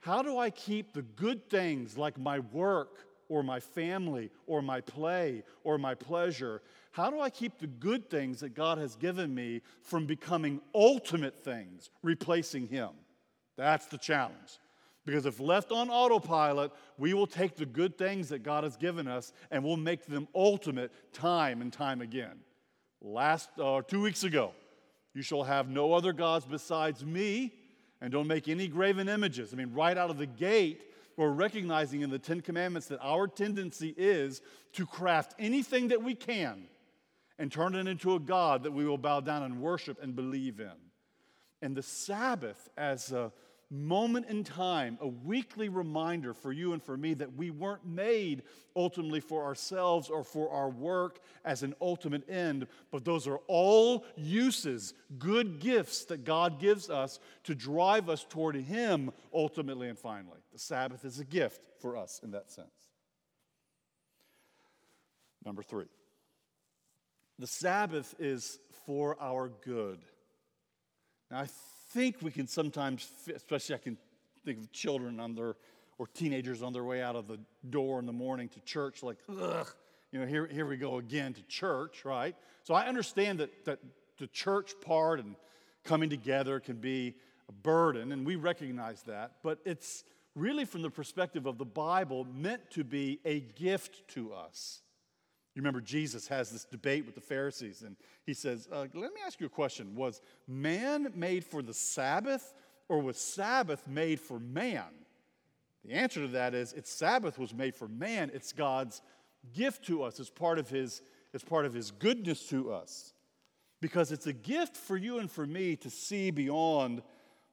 how 0.00 0.22
do 0.22 0.38
I 0.38 0.50
keep 0.50 0.92
the 0.92 1.02
good 1.02 1.48
things 1.48 1.96
like 1.96 2.18
my 2.18 2.38
work 2.38 3.06
or 3.28 3.42
my 3.42 3.60
family 3.60 4.30
or 4.46 4.60
my 4.60 4.80
play 4.80 5.42
or 5.64 5.78
my 5.78 5.94
pleasure? 5.94 6.60
How 6.92 7.10
do 7.10 7.20
I 7.20 7.30
keep 7.30 7.58
the 7.58 7.68
good 7.68 8.10
things 8.10 8.40
that 8.40 8.54
God 8.54 8.78
has 8.78 8.96
given 8.96 9.34
me 9.34 9.62
from 9.82 10.06
becoming 10.06 10.60
ultimate 10.74 11.38
things, 11.38 11.90
replacing 12.02 12.66
Him? 12.66 12.90
That's 13.56 13.86
the 13.86 13.98
challenge. 13.98 14.58
Because 15.06 15.24
if 15.24 15.40
left 15.40 15.72
on 15.72 15.88
autopilot, 15.88 16.72
we 16.98 17.14
will 17.14 17.26
take 17.26 17.56
the 17.56 17.66
good 17.66 17.96
things 17.96 18.28
that 18.28 18.42
God 18.42 18.64
has 18.64 18.76
given 18.76 19.06
us 19.06 19.32
and 19.50 19.64
we'll 19.64 19.76
make 19.76 20.04
them 20.06 20.28
ultimate 20.34 20.92
time 21.12 21.62
and 21.62 21.72
time 21.72 22.00
again. 22.00 22.40
Last 23.00 23.48
uh, 23.58 23.82
two 23.82 24.02
weeks 24.02 24.24
ago, 24.24 24.52
you 25.14 25.22
shall 25.22 25.44
have 25.44 25.68
no 25.68 25.92
other 25.92 26.12
gods 26.12 26.44
besides 26.44 27.04
me, 27.04 27.52
and 28.00 28.12
don't 28.12 28.26
make 28.26 28.48
any 28.48 28.68
graven 28.68 29.08
images. 29.08 29.52
I 29.52 29.56
mean, 29.56 29.72
right 29.72 29.96
out 29.96 30.10
of 30.10 30.18
the 30.18 30.26
gate, 30.26 30.82
we're 31.16 31.30
recognizing 31.30 32.02
in 32.02 32.10
the 32.10 32.18
Ten 32.18 32.40
Commandments 32.40 32.88
that 32.88 33.00
our 33.00 33.26
tendency 33.26 33.94
is 33.96 34.40
to 34.74 34.86
craft 34.86 35.34
anything 35.38 35.88
that 35.88 36.02
we 36.02 36.14
can 36.14 36.66
and 37.40 37.50
turn 37.50 37.74
it 37.74 37.88
into 37.88 38.14
a 38.14 38.20
God 38.20 38.64
that 38.64 38.70
we 38.70 38.84
will 38.84 38.98
bow 38.98 39.20
down 39.20 39.42
and 39.42 39.62
worship 39.62 39.96
and 40.02 40.14
believe 40.14 40.60
in. 40.60 40.70
And 41.62 41.74
the 41.74 41.82
Sabbath, 41.82 42.68
as 42.76 43.12
a 43.12 43.32
moment 43.70 44.26
in 44.26 44.44
time, 44.44 44.98
a 45.00 45.08
weekly 45.08 45.70
reminder 45.70 46.34
for 46.34 46.52
you 46.52 46.74
and 46.74 46.82
for 46.82 46.98
me 46.98 47.14
that 47.14 47.34
we 47.34 47.50
weren't 47.50 47.86
made 47.86 48.42
ultimately 48.76 49.20
for 49.20 49.42
ourselves 49.42 50.10
or 50.10 50.22
for 50.22 50.50
our 50.50 50.68
work 50.68 51.20
as 51.42 51.62
an 51.62 51.74
ultimate 51.80 52.28
end, 52.28 52.66
but 52.90 53.06
those 53.06 53.26
are 53.26 53.40
all 53.46 54.04
uses, 54.16 54.92
good 55.18 55.60
gifts 55.60 56.04
that 56.04 56.24
God 56.24 56.60
gives 56.60 56.90
us 56.90 57.20
to 57.44 57.54
drive 57.54 58.10
us 58.10 58.26
toward 58.28 58.54
Him 58.54 59.12
ultimately 59.32 59.88
and 59.88 59.98
finally. 59.98 60.40
The 60.52 60.58
Sabbath 60.58 61.06
is 61.06 61.20
a 61.20 61.24
gift 61.24 61.62
for 61.80 61.96
us 61.96 62.20
in 62.22 62.32
that 62.32 62.50
sense. 62.50 62.68
Number 65.42 65.62
three, 65.62 65.86
the 67.40 67.46
Sabbath 67.46 68.14
is 68.18 68.58
for 68.86 69.16
our 69.20 69.50
good. 69.64 69.98
Now, 71.30 71.40
I 71.40 71.48
think 71.90 72.16
we 72.20 72.30
can 72.30 72.46
sometimes, 72.46 73.08
especially 73.34 73.74
I 73.76 73.78
can 73.78 73.96
think 74.44 74.58
of 74.58 74.72
children 74.72 75.18
on 75.18 75.34
their, 75.34 75.56
or 75.98 76.06
teenagers 76.06 76.62
on 76.62 76.72
their 76.72 76.84
way 76.84 77.02
out 77.02 77.16
of 77.16 77.28
the 77.28 77.38
door 77.70 77.98
in 77.98 78.06
the 78.06 78.12
morning 78.12 78.48
to 78.50 78.60
church, 78.60 79.02
like, 79.02 79.16
ugh, 79.28 79.66
you 80.12 80.20
know, 80.20 80.26
here, 80.26 80.46
here 80.46 80.66
we 80.66 80.76
go 80.76 80.98
again 80.98 81.32
to 81.32 81.42
church, 81.44 82.04
right? 82.04 82.36
So 82.64 82.74
I 82.74 82.86
understand 82.86 83.40
that, 83.40 83.64
that 83.64 83.78
the 84.18 84.26
church 84.26 84.72
part 84.82 85.18
and 85.18 85.34
coming 85.84 86.10
together 86.10 86.60
can 86.60 86.76
be 86.76 87.14
a 87.48 87.52
burden, 87.52 88.12
and 88.12 88.26
we 88.26 88.36
recognize 88.36 89.02
that, 89.04 89.36
but 89.42 89.60
it's 89.64 90.04
really 90.34 90.64
from 90.64 90.82
the 90.82 90.90
perspective 90.90 91.46
of 91.46 91.58
the 91.58 91.64
Bible 91.64 92.26
meant 92.34 92.70
to 92.72 92.84
be 92.84 93.18
a 93.24 93.40
gift 93.40 94.08
to 94.08 94.32
us. 94.32 94.82
You 95.54 95.62
remember 95.62 95.80
Jesus 95.80 96.28
has 96.28 96.50
this 96.50 96.64
debate 96.64 97.06
with 97.06 97.14
the 97.14 97.20
Pharisees, 97.20 97.82
and 97.82 97.96
he 98.24 98.34
says, 98.34 98.68
uh, 98.70 98.86
Let 98.94 99.12
me 99.12 99.20
ask 99.26 99.40
you 99.40 99.46
a 99.46 99.50
question. 99.50 99.94
Was 99.96 100.20
man 100.46 101.12
made 101.14 101.44
for 101.44 101.60
the 101.62 101.74
Sabbath, 101.74 102.54
or 102.88 103.00
was 103.00 103.16
Sabbath 103.16 103.86
made 103.88 104.20
for 104.20 104.38
man? 104.38 104.84
The 105.84 105.92
answer 105.92 106.20
to 106.20 106.28
that 106.28 106.54
is 106.54 106.72
it's 106.72 106.90
Sabbath 106.90 107.38
was 107.38 107.54
made 107.54 107.74
for 107.74 107.88
man. 107.88 108.30
It's 108.32 108.52
God's 108.52 109.02
gift 109.52 109.84
to 109.86 110.02
us. 110.02 110.20
It's 110.20 110.30
part 110.30 110.58
of 110.58 110.68
his, 110.68 111.02
it's 111.32 111.44
part 111.44 111.66
of 111.66 111.74
his 111.74 111.90
goodness 111.90 112.46
to 112.48 112.72
us. 112.72 113.12
Because 113.80 114.12
it's 114.12 114.26
a 114.26 114.32
gift 114.32 114.76
for 114.76 114.96
you 114.96 115.18
and 115.18 115.30
for 115.30 115.46
me 115.46 115.74
to 115.76 115.88
see 115.88 116.30
beyond 116.30 117.02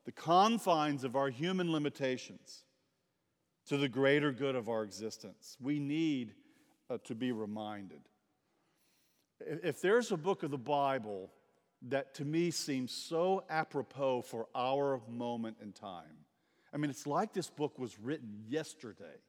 the 0.05 0.11
confines 0.11 1.03
of 1.03 1.15
our 1.15 1.29
human 1.29 1.71
limitations 1.71 2.63
to 3.67 3.77
the 3.77 3.89
greater 3.89 4.31
good 4.31 4.55
of 4.55 4.69
our 4.69 4.83
existence. 4.83 5.57
We 5.61 5.79
need 5.79 6.33
uh, 6.89 6.97
to 7.05 7.15
be 7.15 7.31
reminded. 7.31 8.01
If 9.39 9.81
there's 9.81 10.11
a 10.11 10.17
book 10.17 10.43
of 10.43 10.51
the 10.51 10.57
Bible 10.57 11.31
that 11.89 12.15
to 12.15 12.25
me 12.25 12.49
seems 12.51 12.91
so 12.91 13.43
apropos 13.49 14.23
for 14.23 14.47
our 14.55 15.01
moment 15.07 15.57
in 15.61 15.71
time, 15.71 16.25
I 16.73 16.77
mean, 16.77 16.89
it's 16.89 17.07
like 17.07 17.33
this 17.33 17.49
book 17.49 17.77
was 17.77 17.99
written 17.99 18.43
yesterday. 18.47 19.21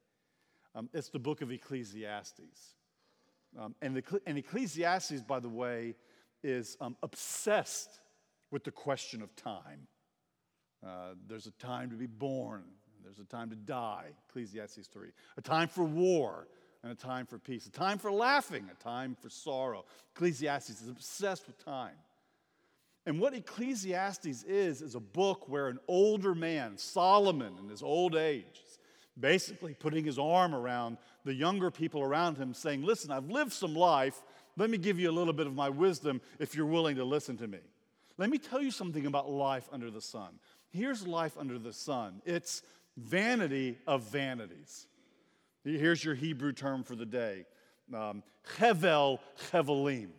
Um, 0.74 0.88
it's 0.92 1.08
the 1.08 1.18
book 1.18 1.40
of 1.42 1.50
Ecclesiastes. 1.50 2.74
Um, 3.58 3.74
and, 3.80 3.96
the, 3.96 4.20
and, 4.26 4.36
Ecclesiastes, 4.36 5.22
by 5.22 5.40
the 5.40 5.48
way, 5.48 5.94
is 6.42 6.76
um, 6.80 6.96
obsessed 7.02 8.00
with 8.50 8.64
the 8.64 8.70
question 8.70 9.22
of 9.22 9.34
time. 9.36 9.86
Uh, 10.86 11.14
there's 11.26 11.46
a 11.46 11.52
time 11.52 11.90
to 11.90 11.96
be 11.96 12.06
born, 12.06 12.64
there's 13.02 13.18
a 13.18 13.24
time 13.24 13.50
to 13.50 13.56
die, 13.56 14.06
Ecclesiastes 14.28 14.86
3. 14.86 15.08
A 15.38 15.40
time 15.40 15.68
for 15.68 15.84
war, 15.84 16.46
and 16.82 16.92
a 16.92 16.94
time 16.94 17.26
for 17.26 17.38
peace, 17.38 17.66
a 17.66 17.70
time 17.70 17.98
for 17.98 18.12
laughing, 18.12 18.68
a 18.70 18.82
time 18.82 19.16
for 19.20 19.28
sorrow. 19.28 19.84
Ecclesiastes 20.14 20.80
is 20.80 20.88
obsessed 20.88 21.46
with 21.46 21.62
time. 21.64 21.96
And 23.06 23.18
what 23.18 23.34
Ecclesiastes 23.34 24.44
is, 24.44 24.82
is 24.82 24.94
a 24.94 25.00
book 25.00 25.48
where 25.48 25.68
an 25.68 25.78
older 25.88 26.34
man, 26.34 26.76
Solomon, 26.76 27.54
in 27.58 27.68
his 27.68 27.82
old 27.82 28.14
age, 28.14 28.62
is 28.66 28.78
basically 29.18 29.74
putting 29.74 30.04
his 30.04 30.18
arm 30.18 30.54
around 30.54 30.98
the 31.24 31.34
younger 31.34 31.70
people 31.70 32.02
around 32.02 32.36
him, 32.36 32.52
saying, 32.54 32.82
Listen, 32.82 33.10
I've 33.10 33.30
lived 33.30 33.52
some 33.52 33.74
life. 33.74 34.22
Let 34.56 34.70
me 34.70 34.78
give 34.78 34.98
you 34.98 35.10
a 35.10 35.12
little 35.12 35.32
bit 35.32 35.46
of 35.46 35.54
my 35.54 35.68
wisdom 35.68 36.20
if 36.38 36.54
you're 36.54 36.66
willing 36.66 36.96
to 36.96 37.04
listen 37.04 37.36
to 37.38 37.46
me. 37.46 37.60
Let 38.18 38.30
me 38.30 38.38
tell 38.38 38.60
you 38.60 38.70
something 38.70 39.06
about 39.06 39.30
life 39.30 39.68
under 39.72 39.90
the 39.90 40.00
sun. 40.00 40.38
Here's 40.70 41.06
life 41.06 41.36
under 41.38 41.58
the 41.58 41.72
sun 41.72 42.20
it's 42.24 42.62
vanity 42.96 43.78
of 43.86 44.02
vanities. 44.02 44.86
Here's 45.64 46.04
your 46.04 46.14
Hebrew 46.14 46.52
term 46.52 46.82
for 46.84 46.96
the 46.96 47.06
day 47.06 47.44
um, 47.94 48.22
Hevel 48.58 49.18
Hevelim. 49.52 50.10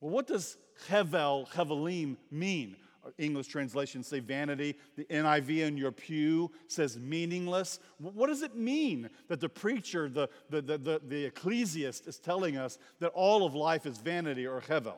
Well, 0.00 0.10
what 0.10 0.26
does 0.26 0.56
Hevel 0.88 1.48
Hevelim 1.50 2.16
mean? 2.30 2.76
English 3.18 3.48
translations 3.48 4.06
say 4.06 4.20
vanity. 4.20 4.76
The 4.96 5.04
NIV 5.04 5.60
in 5.60 5.76
your 5.76 5.92
pew 5.92 6.50
says 6.68 6.98
meaningless. 6.98 7.78
What 7.98 8.26
does 8.26 8.42
it 8.42 8.56
mean 8.56 9.08
that 9.28 9.40
the 9.40 9.48
preacher, 9.48 10.08
the, 10.08 10.28
the, 10.50 10.60
the, 10.60 10.78
the, 10.78 11.00
the 11.06 11.24
ecclesiast, 11.30 12.06
is 12.06 12.18
telling 12.18 12.56
us 12.56 12.78
that 13.00 13.08
all 13.08 13.46
of 13.46 13.54
life 13.54 13.86
is 13.86 13.98
vanity 13.98 14.46
or 14.46 14.60
hevel? 14.60 14.96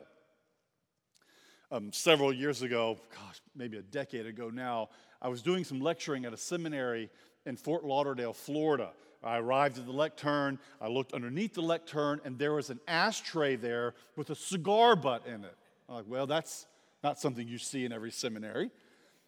Um, 1.71 1.91
several 1.91 2.31
years 2.31 2.61
ago, 2.61 2.99
gosh, 3.15 3.41
maybe 3.55 3.77
a 3.77 3.81
decade 3.81 4.25
ago 4.25 4.49
now, 4.49 4.89
I 5.21 5.29
was 5.29 5.41
doing 5.41 5.63
some 5.63 5.79
lecturing 5.79 6.25
at 6.25 6.33
a 6.33 6.37
seminary 6.37 7.09
in 7.45 7.55
Fort 7.55 7.83
Lauderdale, 7.83 8.33
Florida. 8.33 8.91
I 9.23 9.37
arrived 9.37 9.77
at 9.77 9.85
the 9.85 9.91
lectern, 9.91 10.59
I 10.81 10.87
looked 10.87 11.13
underneath 11.13 11.53
the 11.53 11.61
lectern, 11.61 12.19
and 12.25 12.37
there 12.37 12.53
was 12.53 12.69
an 12.69 12.79
ashtray 12.87 13.55
there 13.55 13.93
with 14.15 14.29
a 14.29 14.35
cigar 14.35 14.95
butt 14.95 15.25
in 15.25 15.43
it. 15.43 15.55
I'm 15.87 15.95
like, 15.95 16.05
well, 16.07 16.27
that's 16.27 16.67
not 17.03 17.19
something 17.19 17.47
you 17.47 17.57
see 17.57 17.85
in 17.85 17.91
every 17.91 18.11
seminary. 18.11 18.71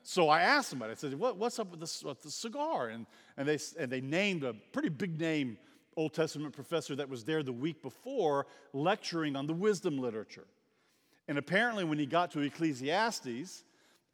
So 0.04 0.30
I 0.30 0.42
asked 0.42 0.70
somebody, 0.70 0.92
I 0.92 0.96
said, 0.96 1.18
what, 1.18 1.38
what's 1.38 1.58
up 1.60 1.72
with 1.72 1.80
this, 1.80 2.04
with 2.04 2.22
the 2.22 2.30
cigar? 2.30 2.90
And, 2.90 3.06
and, 3.38 3.48
they, 3.48 3.58
and 3.80 3.92
they 3.92 4.02
named 4.02 4.44
a 4.44 4.54
pretty 4.72 4.90
big 4.90 5.20
name 5.20 5.58
Old 5.98 6.14
Testament 6.14 6.54
professor 6.54 6.96
that 6.96 7.10
was 7.10 7.24
there 7.24 7.42
the 7.42 7.54
week 7.54 7.82
before 7.82 8.48
lecturing 8.74 9.36
on 9.36 9.48
the 9.48 9.54
wisdom 9.54 9.98
literature. 9.98 10.46
And 11.28 11.38
apparently, 11.38 11.84
when 11.84 11.98
he 11.98 12.06
got 12.06 12.32
to 12.32 12.42
Ecclesiastes, 12.42 13.64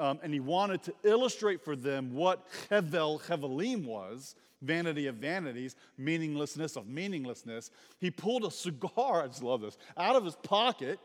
um, 0.02 0.20
and 0.24 0.34
he 0.34 0.40
wanted 0.40 0.82
to 0.84 0.94
illustrate 1.04 1.64
for 1.64 1.76
them 1.76 2.16
what 2.16 2.48
Hevel 2.72 3.22
Hevelim 3.22 3.86
was, 3.86 4.36
vanity 4.64 5.06
of 5.06 5.16
vanities, 5.16 5.76
meaninglessness 5.96 6.76
of 6.76 6.88
meaninglessness, 6.88 7.70
he 8.00 8.10
pulled 8.10 8.44
a 8.44 8.52
cigar, 8.52 9.24
I 9.24 9.28
just 9.28 9.44
love 9.44 9.62
this, 9.62 9.78
out 9.96 10.16
of 10.16 10.26
his 10.26 10.36
pocket 10.38 11.00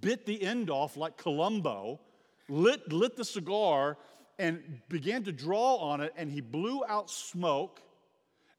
bit 0.00 0.26
the 0.26 0.42
end 0.42 0.68
off 0.68 0.96
like 0.96 1.16
Columbo, 1.16 2.00
lit, 2.48 2.92
lit 2.92 3.16
the 3.16 3.24
cigar, 3.24 3.96
and 4.38 4.62
began 4.88 5.22
to 5.24 5.32
draw 5.32 5.76
on 5.76 6.02
it, 6.02 6.12
and 6.16 6.30
he 6.30 6.42
blew 6.42 6.82
out 6.86 7.08
smoke. 7.08 7.80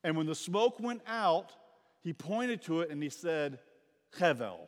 And 0.03 0.17
when 0.17 0.25
the 0.25 0.35
smoke 0.35 0.79
went 0.79 1.01
out, 1.05 1.51
he 2.01 2.13
pointed 2.13 2.61
to 2.63 2.81
it 2.81 2.89
and 2.89 3.03
he 3.03 3.09
said, 3.09 3.59
Hevel. 4.17 4.67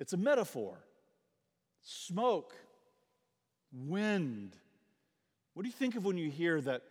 It's 0.00 0.12
a 0.12 0.16
metaphor. 0.16 0.78
Smoke, 1.82 2.54
wind. 3.72 4.56
What 5.54 5.62
do 5.62 5.68
you 5.68 5.74
think 5.74 5.96
of 5.96 6.04
when 6.04 6.18
you 6.18 6.30
hear 6.30 6.60
that 6.60 6.82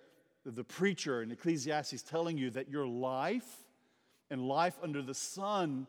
the 0.45 0.63
preacher 0.63 1.21
in 1.21 1.31
Ecclesiastes 1.31 2.01
telling 2.03 2.37
you 2.37 2.49
that 2.51 2.69
your 2.69 2.87
life 2.87 3.65
and 4.29 4.47
life 4.47 4.75
under 4.81 5.01
the 5.01 5.13
sun 5.13 5.87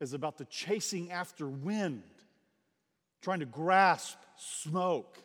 is 0.00 0.14
about 0.14 0.38
the 0.38 0.46
chasing 0.46 1.10
after 1.10 1.46
wind, 1.48 2.02
trying 3.20 3.40
to 3.40 3.46
grasp 3.46 4.16
smoke. 4.36 5.18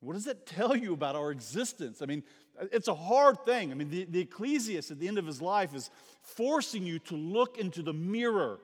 What 0.00 0.14
does 0.14 0.24
that 0.24 0.46
tell 0.46 0.76
you 0.76 0.92
about 0.94 1.16
our 1.16 1.30
existence? 1.30 2.00
I 2.00 2.06
mean, 2.06 2.22
it's 2.72 2.88
a 2.88 2.94
hard 2.94 3.44
thing. 3.44 3.72
I 3.72 3.74
mean, 3.74 3.90
the, 3.90 4.04
the 4.04 4.20
ecclesiast 4.20 4.90
at 4.90 4.98
the 4.98 5.08
end 5.08 5.18
of 5.18 5.26
his 5.26 5.42
life 5.42 5.74
is 5.74 5.90
forcing 6.22 6.84
you 6.84 6.98
to 7.00 7.16
look 7.16 7.58
into 7.58 7.82
the 7.82 7.92
mirror 7.92 8.60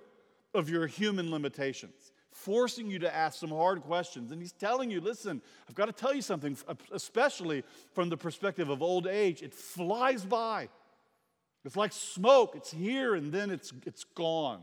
of 0.54 0.70
your 0.70 0.86
human 0.86 1.30
limitations, 1.30 2.12
forcing 2.46 2.88
you 2.88 3.00
to 3.00 3.12
ask 3.12 3.40
some 3.40 3.50
hard 3.50 3.82
questions. 3.82 4.30
And 4.30 4.40
he's 4.40 4.52
telling 4.52 4.88
you, 4.88 5.00
listen, 5.00 5.42
I've 5.68 5.74
got 5.74 5.86
to 5.86 5.92
tell 5.92 6.14
you 6.14 6.22
something, 6.22 6.56
especially 6.92 7.64
from 7.92 8.08
the 8.08 8.16
perspective 8.16 8.70
of 8.70 8.82
old 8.82 9.08
age, 9.08 9.42
it 9.42 9.52
flies 9.52 10.24
by. 10.24 10.68
It's 11.64 11.74
like 11.74 11.92
smoke, 11.92 12.54
it's 12.54 12.70
here 12.70 13.16
and 13.16 13.32
then 13.32 13.50
it's, 13.50 13.72
it's 13.84 14.04
gone. 14.04 14.60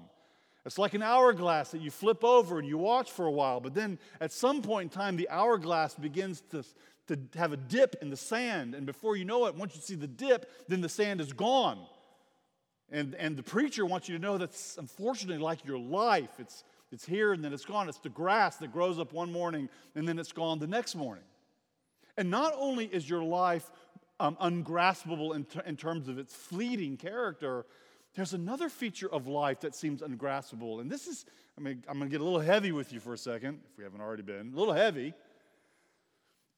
It's 0.66 0.78
like 0.78 0.94
an 0.94 1.04
hourglass 1.04 1.72
that 1.72 1.82
you 1.82 1.92
flip 1.92 2.24
over 2.24 2.58
and 2.58 2.66
you 2.66 2.78
watch 2.78 3.12
for 3.12 3.26
a 3.26 3.32
while, 3.32 3.60
but 3.60 3.74
then 3.74 4.00
at 4.22 4.32
some 4.32 4.62
point 4.62 4.94
in 4.94 4.98
time, 4.98 5.18
the 5.18 5.28
hourglass 5.30 5.94
begins 5.96 6.42
to, 6.52 6.64
to 7.08 7.20
have 7.38 7.52
a 7.52 7.58
dip 7.58 7.98
in 8.02 8.10
the 8.10 8.16
sand. 8.16 8.76
And 8.76 8.86
before 8.86 9.18
you 9.18 9.26
know 9.26 9.48
it, 9.48 9.56
once 9.56 9.76
you 9.76 9.82
see 9.82 9.96
the 9.96 10.08
dip, 10.08 10.50
then 10.70 10.80
the 10.80 10.88
sand 10.88 11.20
is 11.20 11.34
gone. 11.34 11.86
And, 12.90 13.14
and 13.16 13.36
the 13.36 13.44
preacher 13.44 13.86
wants 13.86 14.08
you 14.08 14.16
to 14.16 14.22
know 14.22 14.38
that's 14.38 14.78
unfortunately 14.78 15.44
like 15.44 15.66
your 15.66 15.80
life. 15.80 16.30
It's, 16.40 16.64
it's 16.94 17.06
here 17.06 17.34
and 17.34 17.44
then 17.44 17.52
it's 17.52 17.66
gone. 17.66 17.90
It's 17.90 17.98
the 17.98 18.10
grass 18.10 18.58
that 18.58 18.72
grows 18.72 19.00
up 19.00 19.12
one 19.12 19.32
morning 19.32 19.68
and 19.96 20.08
then 20.08 20.20
it's 20.20 20.32
gone 20.32 20.60
the 20.60 20.68
next 20.68 20.96
morning. 20.96 21.24
And 22.18 22.30
not 22.30 22.54
only 22.56 22.86
is 22.86 23.10
your 23.10 23.24
life 23.24 23.72
um, 24.20 24.38
ungraspable 24.40 25.34
in, 25.34 25.48
in 25.66 25.76
terms 25.76 26.08
of 26.08 26.20
its 26.20 26.36
fleeting 26.36 26.98
character, 26.98 27.66
there's 28.14 28.34
another 28.34 28.70
feature 28.70 29.12
of 29.12 29.28
life 29.28 29.62
that 29.62 29.74
seems 29.74 30.02
ungraspable. 30.04 30.82
And 30.82 30.92
this 30.92 31.08
is, 31.08 31.26
I 31.58 31.62
mean, 31.62 31.84
I'm 31.90 31.98
going 31.98 32.10
to 32.10 32.12
get 32.12 32.22
a 32.22 32.24
little 32.24 32.40
heavy 32.40 32.72
with 32.72 32.94
you 32.94 33.00
for 33.00 33.14
a 33.14 33.18
second, 33.18 33.60
if 33.72 33.78
we 33.78 33.84
haven't 33.84 34.02
already 34.02 34.22
been, 34.22 34.54
a 34.54 34.58
little 34.58 34.74
heavy. 34.74 35.14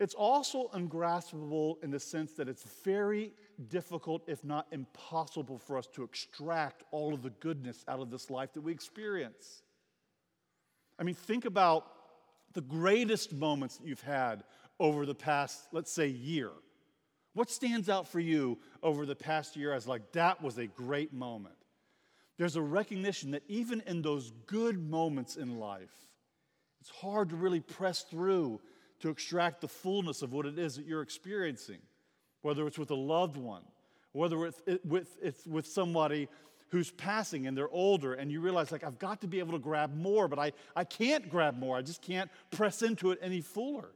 It's 0.01 0.13
also 0.13 0.69
ungraspable 0.73 1.77
in 1.81 1.91
the 1.91 1.99
sense 2.01 2.33
that 2.33 2.49
it's 2.49 2.63
very 2.83 3.31
difficult, 3.69 4.23
if 4.27 4.43
not 4.43 4.67
impossible, 4.73 5.57
for 5.57 5.77
us 5.77 5.87
to 5.93 6.03
extract 6.03 6.83
all 6.91 7.13
of 7.13 7.21
the 7.21 7.29
goodness 7.29 7.85
out 7.87 8.01
of 8.01 8.11
this 8.11 8.29
life 8.29 8.51
that 8.53 8.61
we 8.61 8.73
experience. 8.73 9.63
I 10.97 11.03
mean, 11.03 11.15
think 11.15 11.45
about 11.45 11.85
the 12.53 12.61
greatest 12.61 13.33
moments 13.33 13.77
that 13.77 13.87
you've 13.87 14.01
had 14.01 14.43
over 14.79 15.05
the 15.05 15.15
past, 15.15 15.67
let's 15.71 15.91
say, 15.91 16.07
year. 16.07 16.51
What 17.33 17.49
stands 17.49 17.89
out 17.89 18.07
for 18.07 18.19
you 18.19 18.57
over 18.81 19.05
the 19.05 19.15
past 19.15 19.57
year 19.57 19.73
as 19.73 19.87
like 19.87 20.13
that 20.13 20.41
was 20.41 20.57
a 20.57 20.67
great 20.67 21.13
moment? 21.13 21.55
There's 22.37 22.55
a 22.55 22.61
recognition 22.61 23.31
that 23.31 23.43
even 23.47 23.81
in 23.85 24.01
those 24.01 24.31
good 24.47 24.77
moments 24.79 25.35
in 25.35 25.57
life, 25.59 25.93
it's 26.79 26.89
hard 26.89 27.29
to 27.29 27.35
really 27.35 27.59
press 27.59 28.03
through 28.03 28.61
to 28.99 29.09
extract 29.09 29.61
the 29.61 29.67
fullness 29.67 30.21
of 30.21 30.31
what 30.33 30.45
it 30.45 30.57
is 30.57 30.75
that 30.75 30.85
you're 30.85 31.01
experiencing, 31.01 31.79
whether 32.41 32.67
it's 32.67 32.77
with 32.77 32.91
a 32.91 32.95
loved 32.95 33.37
one, 33.37 33.63
whether 34.13 34.45
it's 34.45 34.61
with, 34.85 35.17
it's 35.21 35.45
with 35.45 35.67
somebody 35.67 36.29
who's 36.69 36.91
passing 36.91 37.47
and 37.47 37.57
they're 37.57 37.69
older, 37.69 38.13
and 38.13 38.31
you 38.31 38.41
realize, 38.41 38.71
like, 38.71 38.83
I've 38.83 38.99
got 38.99 39.21
to 39.21 39.27
be 39.27 39.39
able 39.39 39.53
to 39.53 39.59
grab 39.59 39.95
more, 39.95 40.27
but 40.27 40.39
I, 40.39 40.51
I 40.75 40.83
can't 40.83 41.29
grab 41.29 41.57
more. 41.57 41.77
I 41.77 41.81
just 41.81 42.01
can't 42.01 42.29
press 42.51 42.81
into 42.81 43.11
it 43.11 43.19
any 43.21 43.41
fuller. 43.41 43.89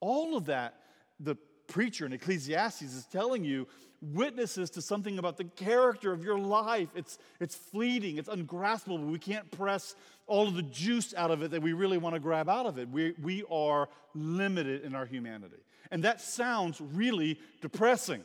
All 0.00 0.36
of 0.36 0.46
that, 0.46 0.74
the 1.20 1.36
preacher 1.68 2.06
in 2.06 2.12
Ecclesiastes 2.12 2.82
is 2.82 3.06
telling 3.06 3.44
you 3.44 3.66
witnesses 4.02 4.70
to 4.70 4.82
something 4.82 5.18
about 5.18 5.36
the 5.36 5.44
character 5.44 6.12
of 6.12 6.22
your 6.22 6.38
life. 6.38 6.88
It's, 6.94 7.18
it's 7.40 7.54
fleeting, 7.54 8.18
it's 8.18 8.28
ungraspable. 8.28 8.98
We 8.98 9.18
can't 9.18 9.50
press 9.50 9.96
all 10.26 10.46
of 10.48 10.54
the 10.54 10.62
juice 10.62 11.14
out 11.14 11.30
of 11.30 11.42
it 11.42 11.50
that 11.52 11.62
we 11.62 11.72
really 11.72 11.98
want 11.98 12.14
to 12.14 12.20
grab 12.20 12.48
out 12.48 12.66
of 12.66 12.78
it. 12.78 12.90
We, 12.90 13.14
we 13.22 13.42
are 13.50 13.88
limited 14.14 14.84
in 14.84 14.94
our 14.94 15.06
humanity. 15.06 15.56
And 15.90 16.02
that 16.04 16.20
sounds 16.20 16.80
really 16.80 17.38
depressing, 17.60 18.22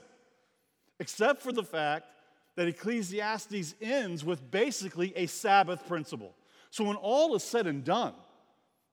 except 1.00 1.42
for 1.42 1.52
the 1.52 1.64
fact 1.64 2.06
that 2.56 2.68
Ecclesiastes 2.68 3.76
ends 3.82 4.26
with 4.26 4.52
basically 4.52 5.14
a 5.16 5.26
Sabbath 5.26 5.88
principle. 5.88 6.36
So 6.70 6.84
when 6.84 6.96
all 6.98 7.36
is 7.36 7.44
said 7.44 7.68
and 7.68 7.84
done, 7.84 8.14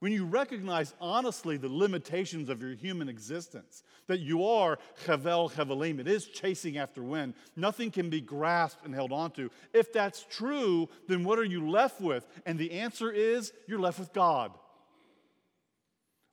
when 0.01 0.12
you 0.12 0.27
recognize 0.27 0.94
honestly 1.01 1.57
the 1.57 1.68
limitations 1.68 2.49
of 2.49 2.62
your 2.62 2.75
human 2.75 3.09
existence, 3.09 3.83
that 4.07 4.21
you 4.21 4.44
are 4.47 4.79
Hevel 5.07 5.53
Hevelim, 5.53 5.99
it 5.99 6.07
is 6.07 6.27
chasing 6.27 6.79
after 6.79 7.03
wind, 7.03 7.35
nothing 7.57 7.90
can 7.90 8.09
be 8.09 8.21
grasped 8.21 8.85
and 8.85 8.94
held 8.94 9.11
onto. 9.11 9.49
If 9.73 9.92
that's 9.92 10.25
true, 10.31 10.88
then 11.09 11.25
what 11.25 11.38
are 11.38 11.44
you 11.44 11.68
left 11.68 12.01
with? 12.01 12.27
And 12.47 12.59
the 12.59 12.73
answer 12.73 13.11
is 13.11 13.53
you're 13.66 13.81
left 13.81 13.99
with 13.99 14.12
God. 14.12 14.53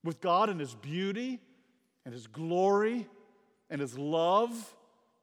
With 0.03 0.21
God 0.21 0.49
and 0.49 0.59
His 0.59 0.75
beauty 0.75 1.41
and 2.05 2.13
His 2.13 2.27
glory 2.27 3.07
and 3.71 3.81
His 3.81 3.97
love 3.97 4.75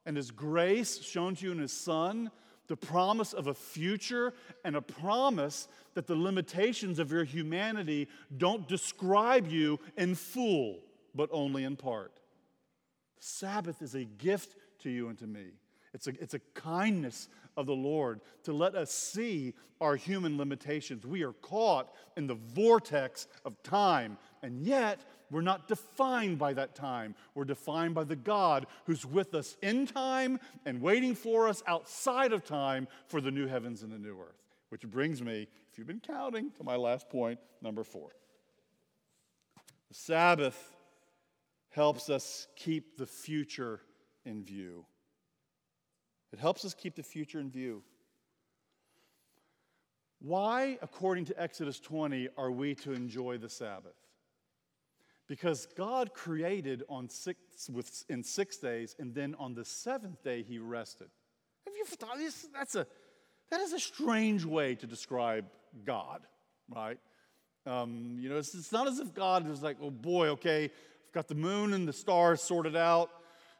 and 0.05 0.17
His 0.17 0.31
grace 0.31 1.01
shown 1.01 1.35
to 1.35 1.45
you 1.45 1.51
in 1.51 1.59
His 1.59 1.73
Son 1.73 2.31
the 2.67 2.77
promise 2.77 3.33
of 3.33 3.47
a 3.47 3.53
future 3.53 4.33
and 4.63 4.75
a 4.75 4.81
promise 4.81 5.67
that 5.95 6.07
the 6.07 6.15
limitations 6.15 6.97
of 6.97 7.11
your 7.11 7.23
humanity 7.23 8.07
don't 8.37 8.67
describe 8.67 9.47
you 9.47 9.79
in 9.97 10.15
full, 10.15 10.79
but 11.13 11.29
only 11.31 11.65
in 11.65 11.75
part. 11.75 12.19
Sabbath 13.19 13.81
is 13.81 13.95
a 13.95 14.05
gift 14.05 14.55
to 14.79 14.89
you 14.89 15.09
and 15.09 15.17
to 15.19 15.27
me. 15.27 15.51
It's 15.93 16.07
a, 16.07 16.11
it's 16.21 16.33
a 16.33 16.39
kindness 16.55 17.29
of 17.55 17.67
the 17.67 17.75
Lord 17.75 18.21
to 18.43 18.53
let 18.53 18.75
us 18.75 18.91
see 18.91 19.53
our 19.79 19.95
human 19.95 20.37
limitations. 20.37 21.05
We 21.05 21.23
are 21.23 21.33
caught 21.33 21.93
in 22.17 22.25
the 22.25 22.35
vortex 22.35 23.27
of 23.45 23.61
time, 23.61 24.17
and 24.41 24.61
yet 24.61 25.01
we're 25.33 25.41
not 25.41 25.67
defined 25.67 26.37
by 26.37 26.53
that 26.53 26.75
time. 26.75 27.15
We're 27.33 27.45
defined 27.45 27.95
by 27.95 28.03
the 28.03 28.15
God 28.15 28.67
who's 28.85 29.05
with 29.05 29.33
us 29.33 29.57
in 29.61 29.87
time 29.87 30.39
and 30.65 30.79
waiting 30.79 31.15
for 31.15 31.47
us 31.47 31.63
outside 31.65 32.33
of 32.33 32.45
time 32.45 32.87
for 33.07 33.19
the 33.19 33.31
new 33.31 33.47
heavens 33.47 33.81
and 33.81 33.91
the 33.91 33.97
new 33.97 34.19
earth. 34.19 34.43
Which 34.69 34.83
brings 34.83 35.21
me, 35.21 35.47
if 35.71 35.77
you've 35.77 35.87
been 35.87 35.99
counting, 35.99 36.51
to 36.57 36.63
my 36.63 36.75
last 36.75 37.09
point, 37.09 37.39
number 37.61 37.83
four. 37.83 38.09
The 39.89 39.95
Sabbath 39.95 40.75
helps 41.69 42.09
us 42.09 42.47
keep 42.55 42.97
the 42.97 43.07
future 43.07 43.81
in 44.25 44.43
view. 44.43 44.85
It 46.31 46.39
helps 46.39 46.63
us 46.65 46.73
keep 46.73 46.95
the 46.95 47.03
future 47.03 47.39
in 47.39 47.49
view. 47.49 47.83
Why, 50.19 50.77
according 50.81 51.25
to 51.25 51.41
Exodus 51.41 51.79
20, 51.79 52.29
are 52.37 52.51
we 52.51 52.75
to 52.75 52.93
enjoy 52.93 53.37
the 53.37 53.49
Sabbath? 53.49 53.93
Because 55.27 55.67
God 55.77 56.13
created 56.13 56.83
on 56.89 57.09
six, 57.09 57.39
with, 57.69 58.03
in 58.09 58.23
six 58.23 58.57
days, 58.57 58.95
and 58.99 59.15
then 59.15 59.35
on 59.39 59.53
the 59.53 59.63
seventh 59.63 60.21
day 60.23 60.43
he 60.43 60.59
rested. 60.59 61.07
Have 61.65 61.73
you 61.77 61.85
thought 61.85 62.17
this? 62.17 62.47
That's 62.53 62.75
a, 62.75 62.85
that 63.49 63.61
is 63.61 63.73
a 63.73 63.79
strange 63.79 64.43
way 64.43 64.75
to 64.75 64.85
describe 64.85 65.45
God, 65.85 66.21
right? 66.69 66.97
Um, 67.65 68.17
you 68.19 68.29
know, 68.29 68.37
it's, 68.37 68.53
it's 68.53 68.71
not 68.71 68.87
as 68.87 68.99
if 68.99 69.13
God 69.13 69.47
was 69.47 69.63
like, 69.63 69.77
oh 69.81 69.89
boy, 69.89 70.29
okay, 70.29 70.65
I've 70.65 71.13
got 71.13 71.27
the 71.27 71.35
moon 71.35 71.73
and 71.73 71.87
the 71.87 71.93
stars 71.93 72.41
sorted 72.41 72.75
out. 72.75 73.09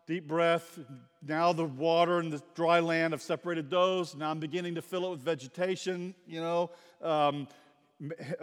Deep 0.06 0.28
breath. 0.28 0.80
Now 1.26 1.54
the 1.54 1.64
water 1.64 2.20
and 2.20 2.34
the 2.34 2.42
dry 2.56 2.82
land 2.82 3.14
I've 3.14 3.22
separated 3.22 3.70
those. 3.70 4.16
Now 4.16 4.32
I'm 4.32 4.40
beginning 4.40 4.76
to 4.76 4.82
fill 4.82 5.06
it 5.06 5.12
with 5.12 5.22
vegetation. 5.22 6.14
You 6.28 6.42
know, 6.42 6.72
um, 7.02 7.48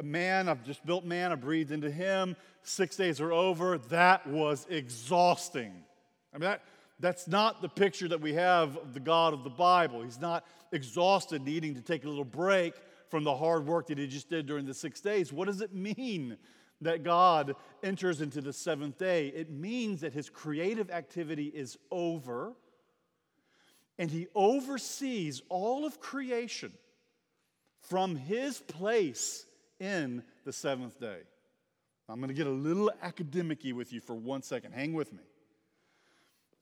man, 0.02 0.48
I've 0.48 0.64
just 0.64 0.84
built 0.86 1.04
man. 1.04 1.32
I 1.32 1.34
breathed 1.34 1.72
into 1.72 1.90
him. 1.90 2.36
Six 2.62 2.96
days 2.96 3.20
are 3.20 3.32
over. 3.32 3.78
That 3.78 4.26
was 4.26 4.66
exhausting. 4.70 5.72
I 6.32 6.38
mean, 6.38 6.50
that, 6.50 6.62
that's 6.98 7.26
not 7.26 7.62
the 7.62 7.68
picture 7.68 8.08
that 8.08 8.20
we 8.20 8.34
have 8.34 8.76
of 8.76 8.94
the 8.94 9.00
God 9.00 9.34
of 9.34 9.44
the 9.44 9.50
Bible. 9.50 10.02
He's 10.02 10.20
not 10.20 10.44
exhausted, 10.72 11.42
needing 11.42 11.74
to 11.74 11.80
take 11.80 12.04
a 12.04 12.08
little 12.08 12.24
break 12.24 12.74
from 13.08 13.24
the 13.24 13.34
hard 13.34 13.66
work 13.66 13.88
that 13.88 13.98
he 13.98 14.06
just 14.06 14.28
did 14.28 14.46
during 14.46 14.64
the 14.64 14.74
six 14.74 15.00
days. 15.00 15.32
What 15.32 15.46
does 15.46 15.60
it 15.60 15.74
mean 15.74 16.36
that 16.80 17.02
God 17.02 17.56
enters 17.82 18.20
into 18.20 18.40
the 18.40 18.52
seventh 18.52 18.98
day? 18.98 19.28
It 19.28 19.50
means 19.50 20.00
that 20.02 20.12
his 20.12 20.30
creative 20.30 20.90
activity 20.90 21.46
is 21.46 21.76
over 21.90 22.52
and 23.98 24.10
he 24.10 24.28
oversees 24.34 25.42
all 25.50 25.84
of 25.84 26.00
creation 26.00 26.72
from 27.80 28.16
his 28.16 28.60
place 28.60 29.46
in 29.78 30.22
the 30.44 30.52
seventh 30.52 31.00
day. 31.00 31.20
I'm 32.08 32.16
going 32.16 32.28
to 32.28 32.34
get 32.34 32.46
a 32.46 32.50
little 32.50 32.90
academic 33.02 33.60
with 33.72 33.92
you 33.92 34.00
for 34.00 34.14
one 34.14 34.42
second. 34.42 34.72
Hang 34.72 34.92
with 34.92 35.12
me. 35.12 35.20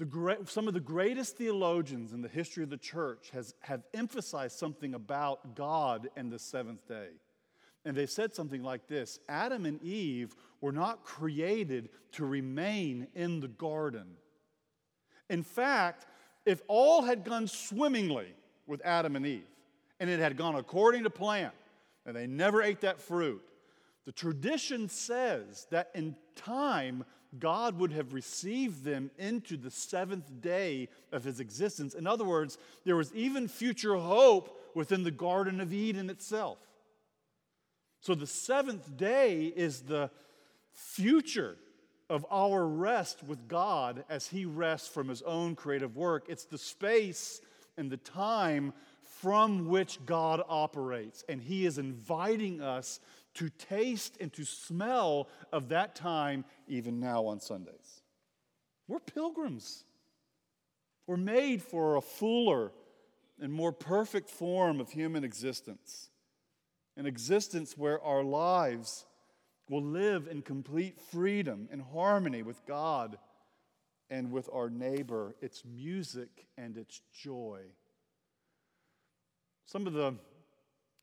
Great, 0.09 0.48
some 0.48 0.68
of 0.68 0.74
the 0.74 0.81
greatest 0.81 1.37
theologians 1.37 2.12
in 2.12 2.22
the 2.22 2.28
history 2.28 2.62
of 2.62 2.70
the 2.70 2.76
church 2.76 3.31
has, 3.33 3.54
have 3.61 3.83
emphasized 3.92 4.57
something 4.57 4.94
about 4.94 5.57
God 5.57 6.09
and 6.16 6.31
the 6.31 6.38
seventh 6.38 6.87
day. 6.87 7.09
And 7.85 7.96
they 7.96 8.07
said 8.07 8.35
something 8.35 8.62
like 8.62 8.87
this 8.87 9.18
Adam 9.28 9.66
and 9.66 9.83
Eve 9.83 10.37
were 10.61 10.72
not 10.72 11.02
created 11.02 11.88
to 12.12 12.24
remain 12.24 13.09
in 13.14 13.40
the 13.40 13.48
garden. 13.48 14.07
In 15.31 15.42
fact, 15.42 16.07
if 16.46 16.62
all 16.68 17.02
had 17.02 17.24
gone 17.24 17.48
swimmingly 17.48 18.35
with 18.66 18.81
Adam 18.85 19.16
and 19.16 19.26
Eve, 19.26 19.48
and 20.00 20.08
it 20.08 20.20
had 20.20 20.37
gone 20.37 20.54
according 20.54 21.04
to 21.04 21.11
plan, 21.11 21.50
and 22.06 22.16
they 22.16 22.26
never 22.26 22.62
ate 22.62 22.80
that 22.80 23.00
fruit, 23.00 23.42
the 24.04 24.12
tradition 24.12 24.88
says 24.88 25.66
that 25.70 25.90
in 25.94 26.16
time, 26.34 27.04
God 27.38 27.78
would 27.78 27.92
have 27.92 28.14
received 28.14 28.84
them 28.84 29.11
into 29.18 29.58
the 29.58 29.70
seventh 29.70 30.40
day 30.40 30.88
of 31.12 31.24
his 31.24 31.40
existence. 31.40 31.94
In 31.94 32.06
other 32.06 32.24
words, 32.24 32.56
there 32.84 32.96
was 32.96 33.12
even 33.14 33.48
future 33.48 33.96
hope 33.96 34.58
within 34.74 35.02
the 35.02 35.11
Garden 35.11 35.61
of 35.61 35.72
Eden 35.72 36.08
itself. 36.08 36.58
So 38.00 38.14
the 38.14 38.26
seventh 38.26 38.96
day 38.96 39.52
is 39.54 39.82
the 39.82 40.11
future 40.72 41.56
of 42.08 42.24
our 42.30 42.66
rest 42.66 43.22
with 43.22 43.48
God 43.48 44.04
as 44.08 44.28
he 44.28 44.46
rests 44.46 44.88
from 44.88 45.08
his 45.08 45.20
own 45.22 45.54
creative 45.54 45.96
work. 45.96 46.26
It's 46.28 46.44
the 46.44 46.56
space 46.56 47.42
and 47.76 47.90
the 47.90 47.98
time 47.98 48.72
from 49.20 49.68
which 49.68 50.04
God 50.07 50.42
operates. 50.48 51.24
And 51.28 51.40
he 51.40 51.66
is 51.66 51.78
inviting 51.78 52.61
us 52.61 53.00
to 53.35 53.48
taste 53.50 54.16
and 54.20 54.33
to 54.33 54.44
smell 54.44 55.28
of 55.52 55.68
that 55.68 55.94
time 55.94 56.44
even 56.66 57.00
now 57.00 57.26
on 57.26 57.40
Sundays. 57.40 58.02
We're 58.87 59.00
pilgrims. 59.00 59.85
We're 61.07 61.16
made 61.16 61.62
for 61.62 61.96
a 61.96 62.00
fuller 62.00 62.72
and 63.40 63.52
more 63.52 63.72
perfect 63.72 64.28
form 64.28 64.81
of 64.81 64.90
human 64.90 65.24
existence, 65.24 66.11
an 66.96 67.07
existence 67.07 67.78
where 67.78 68.02
our 68.02 68.24
lives 68.24 69.07
will 69.70 69.83
live 69.83 70.26
in 70.28 70.42
complete 70.42 70.98
freedom 71.00 71.68
and 71.70 71.83
harmony 71.83 72.42
with 72.42 72.64
God 72.66 73.18
and 74.11 74.33
with 74.33 74.48
our 74.52 74.70
neighbor. 74.70 75.35
It's 75.40 75.62
music 75.64 76.46
and 76.57 76.76
it's 76.76 77.00
joy. 77.22 77.61
Some 79.68 79.87
of 79.87 79.92
the 79.92 80.14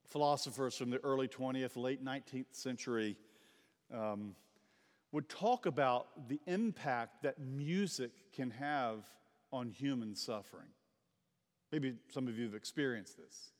philosophers 0.08 0.75
from 0.75 0.89
the 0.89 0.97
early 1.04 1.28
20th, 1.28 1.78
late 1.78 2.04
19th 2.04 2.47
century 2.51 3.15
um, 3.93 4.34
would 5.12 5.30
talk 5.30 5.67
about 5.67 6.28
the 6.28 6.39
impact 6.47 7.21
that 7.21 7.38
music 7.38 8.10
can 8.34 8.49
have 8.49 9.06
on 9.54 9.69
human 9.69 10.15
suffering. 10.15 10.69
Maybe 11.71 11.93
some 12.10 12.28
of 12.28 12.39
you 12.39 12.45
have 12.45 12.56
experienced 12.56 13.17
this. 13.17 13.51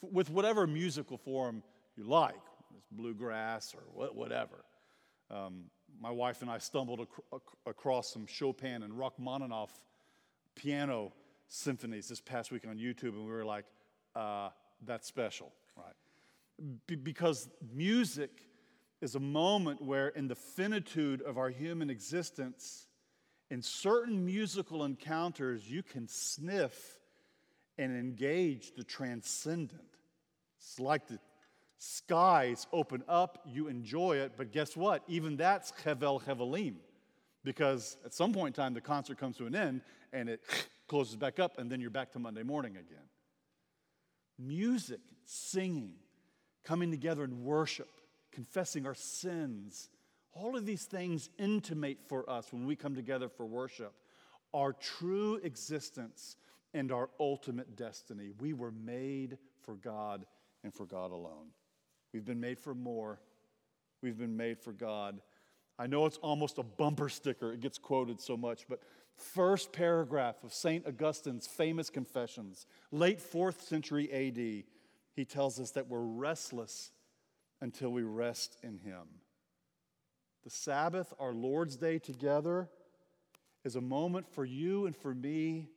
With 0.00 0.30
whatever 0.30 0.66
musical 0.66 1.18
form 1.18 1.62
you 1.94 2.04
like, 2.04 2.34
it's 2.74 2.88
bluegrass 2.90 3.74
or 3.74 4.08
whatever. 4.14 4.64
Um, 5.30 5.64
my 6.00 6.10
wife 6.10 6.40
and 6.40 6.50
I 6.50 6.56
stumbled 6.56 7.00
ac- 7.00 7.42
across 7.66 8.10
some 8.10 8.26
Chopin 8.26 8.82
and 8.82 8.94
Rachmaninoff 8.94 9.72
piano 10.54 11.12
symphonies 11.48 12.08
this 12.08 12.22
past 12.22 12.50
week 12.50 12.66
on 12.66 12.78
YouTube, 12.78 13.12
and 13.12 13.26
we 13.26 13.30
were 13.30 13.44
like, 13.44 13.66
uh, 14.14 14.50
that's 14.84 15.06
special, 15.06 15.52
right? 15.76 16.76
Be- 16.86 16.96
because 16.96 17.48
music 17.72 18.30
is 19.00 19.14
a 19.14 19.20
moment 19.20 19.82
where, 19.82 20.08
in 20.08 20.28
the 20.28 20.34
finitude 20.34 21.20
of 21.22 21.36
our 21.36 21.50
human 21.50 21.90
existence, 21.90 22.86
in 23.50 23.62
certain 23.62 24.24
musical 24.24 24.84
encounters, 24.84 25.70
you 25.70 25.82
can 25.82 26.08
sniff 26.08 26.98
and 27.76 27.96
engage 27.96 28.74
the 28.74 28.84
transcendent. 28.84 29.82
It's 30.58 30.80
like 30.80 31.06
the 31.08 31.18
skies 31.78 32.66
open 32.72 33.04
up, 33.08 33.40
you 33.46 33.68
enjoy 33.68 34.16
it, 34.16 34.32
but 34.36 34.52
guess 34.52 34.76
what? 34.76 35.02
Even 35.08 35.36
that's 35.36 35.72
Hevel 35.84 36.22
Hevelim. 36.22 36.76
Because 37.42 37.98
at 38.04 38.14
some 38.14 38.32
point 38.32 38.56
in 38.56 38.62
time, 38.62 38.72
the 38.72 38.80
concert 38.80 39.18
comes 39.18 39.36
to 39.36 39.46
an 39.46 39.54
end 39.54 39.82
and 40.12 40.28
it 40.28 40.40
closes 40.88 41.16
back 41.16 41.38
up, 41.38 41.58
and 41.58 41.70
then 41.70 41.80
you're 41.80 41.90
back 41.90 42.12
to 42.12 42.18
Monday 42.18 42.42
morning 42.42 42.72
again. 42.72 43.04
Music, 44.38 45.00
singing, 45.24 45.94
coming 46.64 46.90
together 46.90 47.24
in 47.24 47.44
worship, 47.44 47.90
confessing 48.32 48.86
our 48.86 48.94
sins, 48.94 49.88
all 50.32 50.56
of 50.56 50.66
these 50.66 50.84
things 50.84 51.30
intimate 51.38 51.98
for 52.08 52.28
us 52.28 52.52
when 52.52 52.66
we 52.66 52.74
come 52.74 52.94
together 52.94 53.28
for 53.28 53.46
worship 53.46 53.94
our 54.54 54.72
true 54.72 55.40
existence 55.42 56.36
and 56.72 56.92
our 56.92 57.10
ultimate 57.18 57.76
destiny. 57.76 58.30
We 58.40 58.52
were 58.52 58.70
made 58.70 59.36
for 59.62 59.74
God 59.74 60.24
and 60.62 60.72
for 60.72 60.86
God 60.86 61.10
alone. 61.10 61.48
We've 62.12 62.24
been 62.24 62.40
made 62.40 62.60
for 62.60 62.74
more. 62.74 63.20
We've 64.00 64.16
been 64.16 64.36
made 64.36 64.60
for 64.60 64.72
God. 64.72 65.20
I 65.76 65.88
know 65.88 66.06
it's 66.06 66.18
almost 66.18 66.58
a 66.58 66.62
bumper 66.62 67.08
sticker, 67.08 67.52
it 67.52 67.60
gets 67.60 67.78
quoted 67.78 68.20
so 68.20 68.36
much, 68.36 68.66
but 68.68 68.80
first 69.16 69.72
paragraph 69.72 70.42
of 70.42 70.52
St. 70.52 70.86
Augustine's 70.86 71.46
famous 71.46 71.90
Confessions, 71.90 72.66
late 72.90 73.20
fourth 73.20 73.62
century 73.62 74.10
AD, 74.12 74.64
he 75.14 75.24
tells 75.24 75.60
us 75.60 75.72
that 75.72 75.88
we're 75.88 76.00
restless 76.00 76.90
until 77.60 77.90
we 77.90 78.02
rest 78.02 78.56
in 78.62 78.78
him. 78.78 79.02
The 80.42 80.50
Sabbath, 80.50 81.12
our 81.18 81.32
Lord's 81.32 81.76
Day 81.76 81.98
together, 81.98 82.68
is 83.64 83.76
a 83.76 83.80
moment 83.80 84.28
for 84.28 84.44
you 84.44 84.86
and 84.86 84.94
for 84.94 85.14
me 85.14 85.68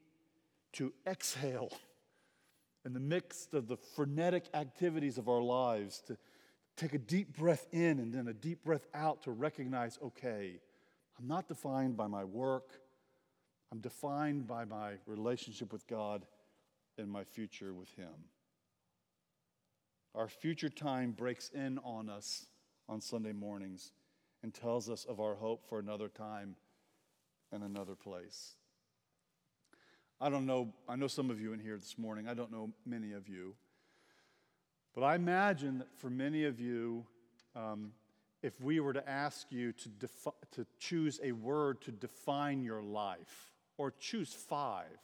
to 0.74 0.94
exhale 1.06 1.72
in 2.86 2.94
the 2.94 3.00
midst 3.00 3.54
of 3.54 3.68
the 3.68 3.78
frenetic 3.78 4.46
activities 4.54 5.18
of 5.18 5.28
our 5.28 5.42
lives, 5.42 6.02
to 6.08 6.18
take 6.76 6.94
a 6.94 6.98
deep 6.98 7.36
breath 7.38 7.68
in 7.72 8.00
and 8.00 8.14
then 8.14 8.28
a 8.28 8.34
deep 8.34 8.64
breath 8.64 8.88
out 8.94 9.24
to 9.24 9.32
recognize 9.32 9.98
okay, 10.02 10.60
I'm 11.20 11.28
not 11.28 11.48
defined 11.48 11.98
by 11.98 12.08
my 12.08 12.24
work, 12.24 12.70
I'm 13.72 13.80
defined 13.80 14.48
by 14.48 14.66
my 14.66 14.94
relationship 15.06 15.74
with 15.74 15.88
God 15.88 16.26
and 16.98 17.10
my 17.10 17.24
future 17.24 17.74
with 17.74 17.94
Him. 17.96 18.14
Our 20.16 20.28
future 20.28 20.70
time 20.70 21.12
breaks 21.12 21.50
in 21.50 21.80
on 21.84 22.10
us 22.10 22.48
on 22.90 23.02
Sunday 23.02 23.34
mornings 23.34 23.92
and 24.42 24.54
tells 24.54 24.90
us 24.90 25.06
of 25.06 25.20
our 25.20 25.36
hope 25.36 25.68
for 25.68 25.80
another 25.80 26.08
time 26.08 26.56
and 27.52 27.64
another 27.64 27.96
place. 27.96 28.56
I 30.20 30.30
don't 30.30 30.46
know, 30.46 30.74
I 30.90 30.96
know 30.96 31.08
some 31.08 31.30
of 31.30 31.40
you 31.40 31.54
in 31.54 31.60
here 31.60 31.78
this 31.78 31.98
morning, 31.98 32.28
I 32.28 32.34
don't 32.34 32.52
know 32.52 32.72
many 32.86 33.14
of 33.14 33.28
you. 33.28 33.54
But 34.96 35.04
I 35.04 35.14
imagine 35.16 35.80
that 35.80 35.96
for 36.00 36.10
many 36.10 36.46
of 36.46 36.60
you, 36.60 37.06
um, 37.56 37.92
if 38.42 38.60
we 38.60 38.80
were 38.80 38.94
to 38.94 39.08
ask 39.08 39.52
you 39.52 39.72
to, 39.74 39.90
defi- 39.90 40.32
to 40.54 40.66
choose 40.80 41.20
a 41.22 41.34
word 41.34 41.82
to 41.82 41.92
define 41.92 42.64
your 42.64 42.82
life, 42.82 43.54
or 43.78 43.92
choose 43.92 44.34
five, 44.34 44.98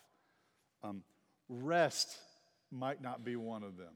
um, 0.84 1.04
rest 1.50 2.18
might 2.72 3.02
not 3.02 3.24
be 3.24 3.36
one 3.36 3.64
of 3.64 3.78
them. 3.78 3.94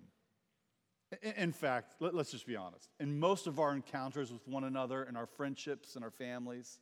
In 1.38 1.54
fact, 1.54 1.96
let, 2.00 2.14
us 2.16 2.32
just 2.32 2.46
be 2.46 2.56
honest. 2.56 2.90
In 3.00 3.18
most 3.18 3.48
of 3.48 3.60
our 3.60 3.74
encounters 3.74 4.32
with 4.32 4.46
one 4.48 4.66
another, 4.66 5.04
in 5.04 5.16
our 5.16 5.26
friendships 5.26 5.96
and 5.96 6.04
our 6.04 6.12
families, 6.12 6.80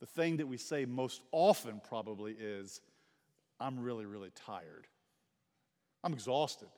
the 0.00 0.06
thing 0.06 0.38
that 0.38 0.48
we 0.48 0.56
say 0.56 0.84
most 0.84 1.22
often 1.30 1.80
probably 1.88 2.32
is, 2.32 2.80
I'm 3.60 3.78
really, 3.78 4.06
really 4.06 4.30
tired. 4.34 4.88
I'm 6.02 6.12
exhausted. 6.12 6.68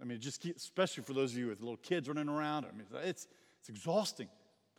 I 0.00 0.04
mean, 0.04 0.18
just 0.18 0.40
keep, 0.40 0.56
especially 0.56 1.02
for 1.02 1.12
those 1.12 1.32
of 1.32 1.38
you 1.38 1.48
with 1.48 1.60
little 1.60 1.76
kids 1.76 2.08
running 2.08 2.28
around. 2.28 2.64
I 2.64 2.72
mean, 2.72 2.86
it's, 3.04 3.26
it's 3.60 3.68
exhausting. 3.68 4.28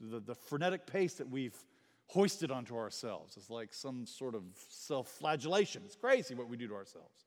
The, 0.02 0.20
the 0.20 0.36
frenetic 0.36 0.88
pace 0.88 1.14
that 1.16 1.30
we've 1.30 1.56
hoisted 2.10 2.50
onto 2.50 2.76
ourselves 2.76 3.38
is 3.38 3.50
like 3.50 3.74
some 3.74 4.06
sort 4.06 4.36
of 4.36 4.44
self 4.68 5.08
flagellation. 5.08 5.84
It's 5.86 5.96
crazy 5.96 6.34
what 6.36 6.50
we 6.50 6.58
do 6.58 6.68
to 6.68 6.74
ourselves. 6.74 7.26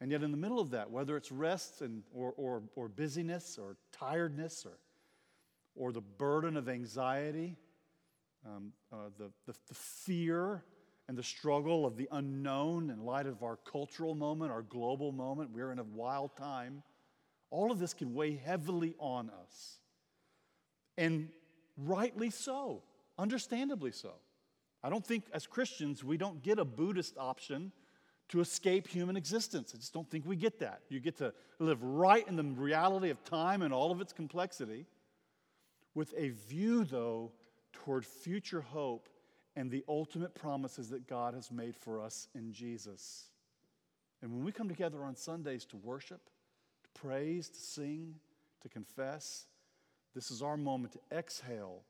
And 0.00 0.10
yet, 0.10 0.22
in 0.22 0.30
the 0.30 0.36
middle 0.36 0.60
of 0.60 0.70
that, 0.70 0.90
whether 0.90 1.16
it's 1.16 1.32
rest 1.32 1.80
and, 1.80 2.02
or, 2.12 2.34
or, 2.36 2.62
or 2.76 2.88
busyness 2.88 3.58
or 3.60 3.76
tiredness 3.92 4.66
or, 4.66 4.78
or 5.74 5.92
the 5.92 6.00
burden 6.00 6.56
of 6.56 6.68
anxiety, 6.68 7.56
um, 8.46 8.72
uh, 8.92 9.10
the, 9.18 9.30
the, 9.46 9.54
the 9.68 9.74
fear 9.74 10.62
and 11.08 11.16
the 11.16 11.22
struggle 11.22 11.84
of 11.84 11.96
the 11.96 12.08
unknown 12.12 12.90
in 12.90 13.04
light 13.04 13.26
of 13.26 13.42
our 13.42 13.56
cultural 13.56 14.14
moment, 14.14 14.50
our 14.50 14.62
global 14.62 15.12
moment, 15.12 15.50
we're 15.52 15.72
in 15.72 15.78
a 15.78 15.84
wild 15.84 16.36
time. 16.36 16.82
All 17.50 17.70
of 17.70 17.78
this 17.78 17.94
can 17.94 18.14
weigh 18.14 18.36
heavily 18.36 18.94
on 18.98 19.30
us. 19.42 19.78
And 20.96 21.28
rightly 21.76 22.30
so, 22.30 22.82
understandably 23.18 23.92
so. 23.92 24.12
I 24.82 24.90
don't 24.90 25.04
think 25.04 25.24
as 25.32 25.46
Christians 25.46 26.04
we 26.04 26.16
don't 26.16 26.42
get 26.42 26.58
a 26.58 26.64
Buddhist 26.64 27.16
option 27.18 27.72
to 28.28 28.40
escape 28.40 28.88
human 28.88 29.16
existence. 29.16 29.72
I 29.74 29.78
just 29.78 29.92
don't 29.92 30.10
think 30.10 30.26
we 30.26 30.36
get 30.36 30.58
that. 30.60 30.80
You 30.88 31.00
get 31.00 31.16
to 31.18 31.32
live 31.58 31.82
right 31.82 32.26
in 32.26 32.36
the 32.36 32.42
reality 32.42 33.10
of 33.10 33.22
time 33.24 33.62
and 33.62 33.72
all 33.72 33.90
of 33.90 34.00
its 34.00 34.12
complexity, 34.12 34.86
with 35.94 36.12
a 36.16 36.30
view, 36.30 36.84
though, 36.84 37.32
toward 37.72 38.04
future 38.04 38.62
hope 38.62 39.08
and 39.56 39.70
the 39.70 39.84
ultimate 39.88 40.34
promises 40.34 40.88
that 40.90 41.06
God 41.06 41.34
has 41.34 41.50
made 41.50 41.76
for 41.76 42.00
us 42.00 42.28
in 42.34 42.52
Jesus. 42.52 43.28
And 44.22 44.32
when 44.32 44.44
we 44.44 44.52
come 44.52 44.68
together 44.68 45.04
on 45.04 45.14
Sundays 45.14 45.64
to 45.66 45.76
worship, 45.76 46.30
to 46.82 47.00
praise, 47.00 47.48
to 47.50 47.60
sing, 47.60 48.14
to 48.62 48.68
confess, 48.68 49.46
this 50.14 50.30
is 50.30 50.42
our 50.42 50.56
moment 50.56 50.94
to 50.94 51.16
exhale 51.16 51.82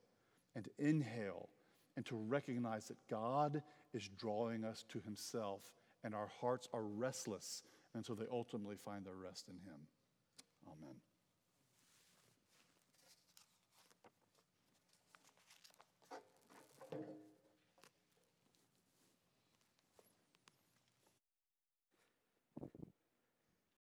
and 0.55 0.69
inhale 0.79 1.49
and 1.97 2.05
to 2.07 2.17
recognize 2.17 2.87
that 2.89 2.97
God 3.09 3.63
is 3.93 4.09
drawing 4.19 4.65
us 4.65 4.85
to 4.91 5.01
Himself 5.01 5.63
and 6.03 6.15
our 6.15 6.31
hearts 6.41 6.69
are 6.73 6.83
restless 6.83 7.63
until 7.95 8.15
they 8.15 8.27
ultimately 8.31 8.77
find 8.77 9.05
their 9.05 9.15
rest 9.15 9.49
in 9.49 9.55
Him. 9.55 9.81
Amen. 10.67 10.97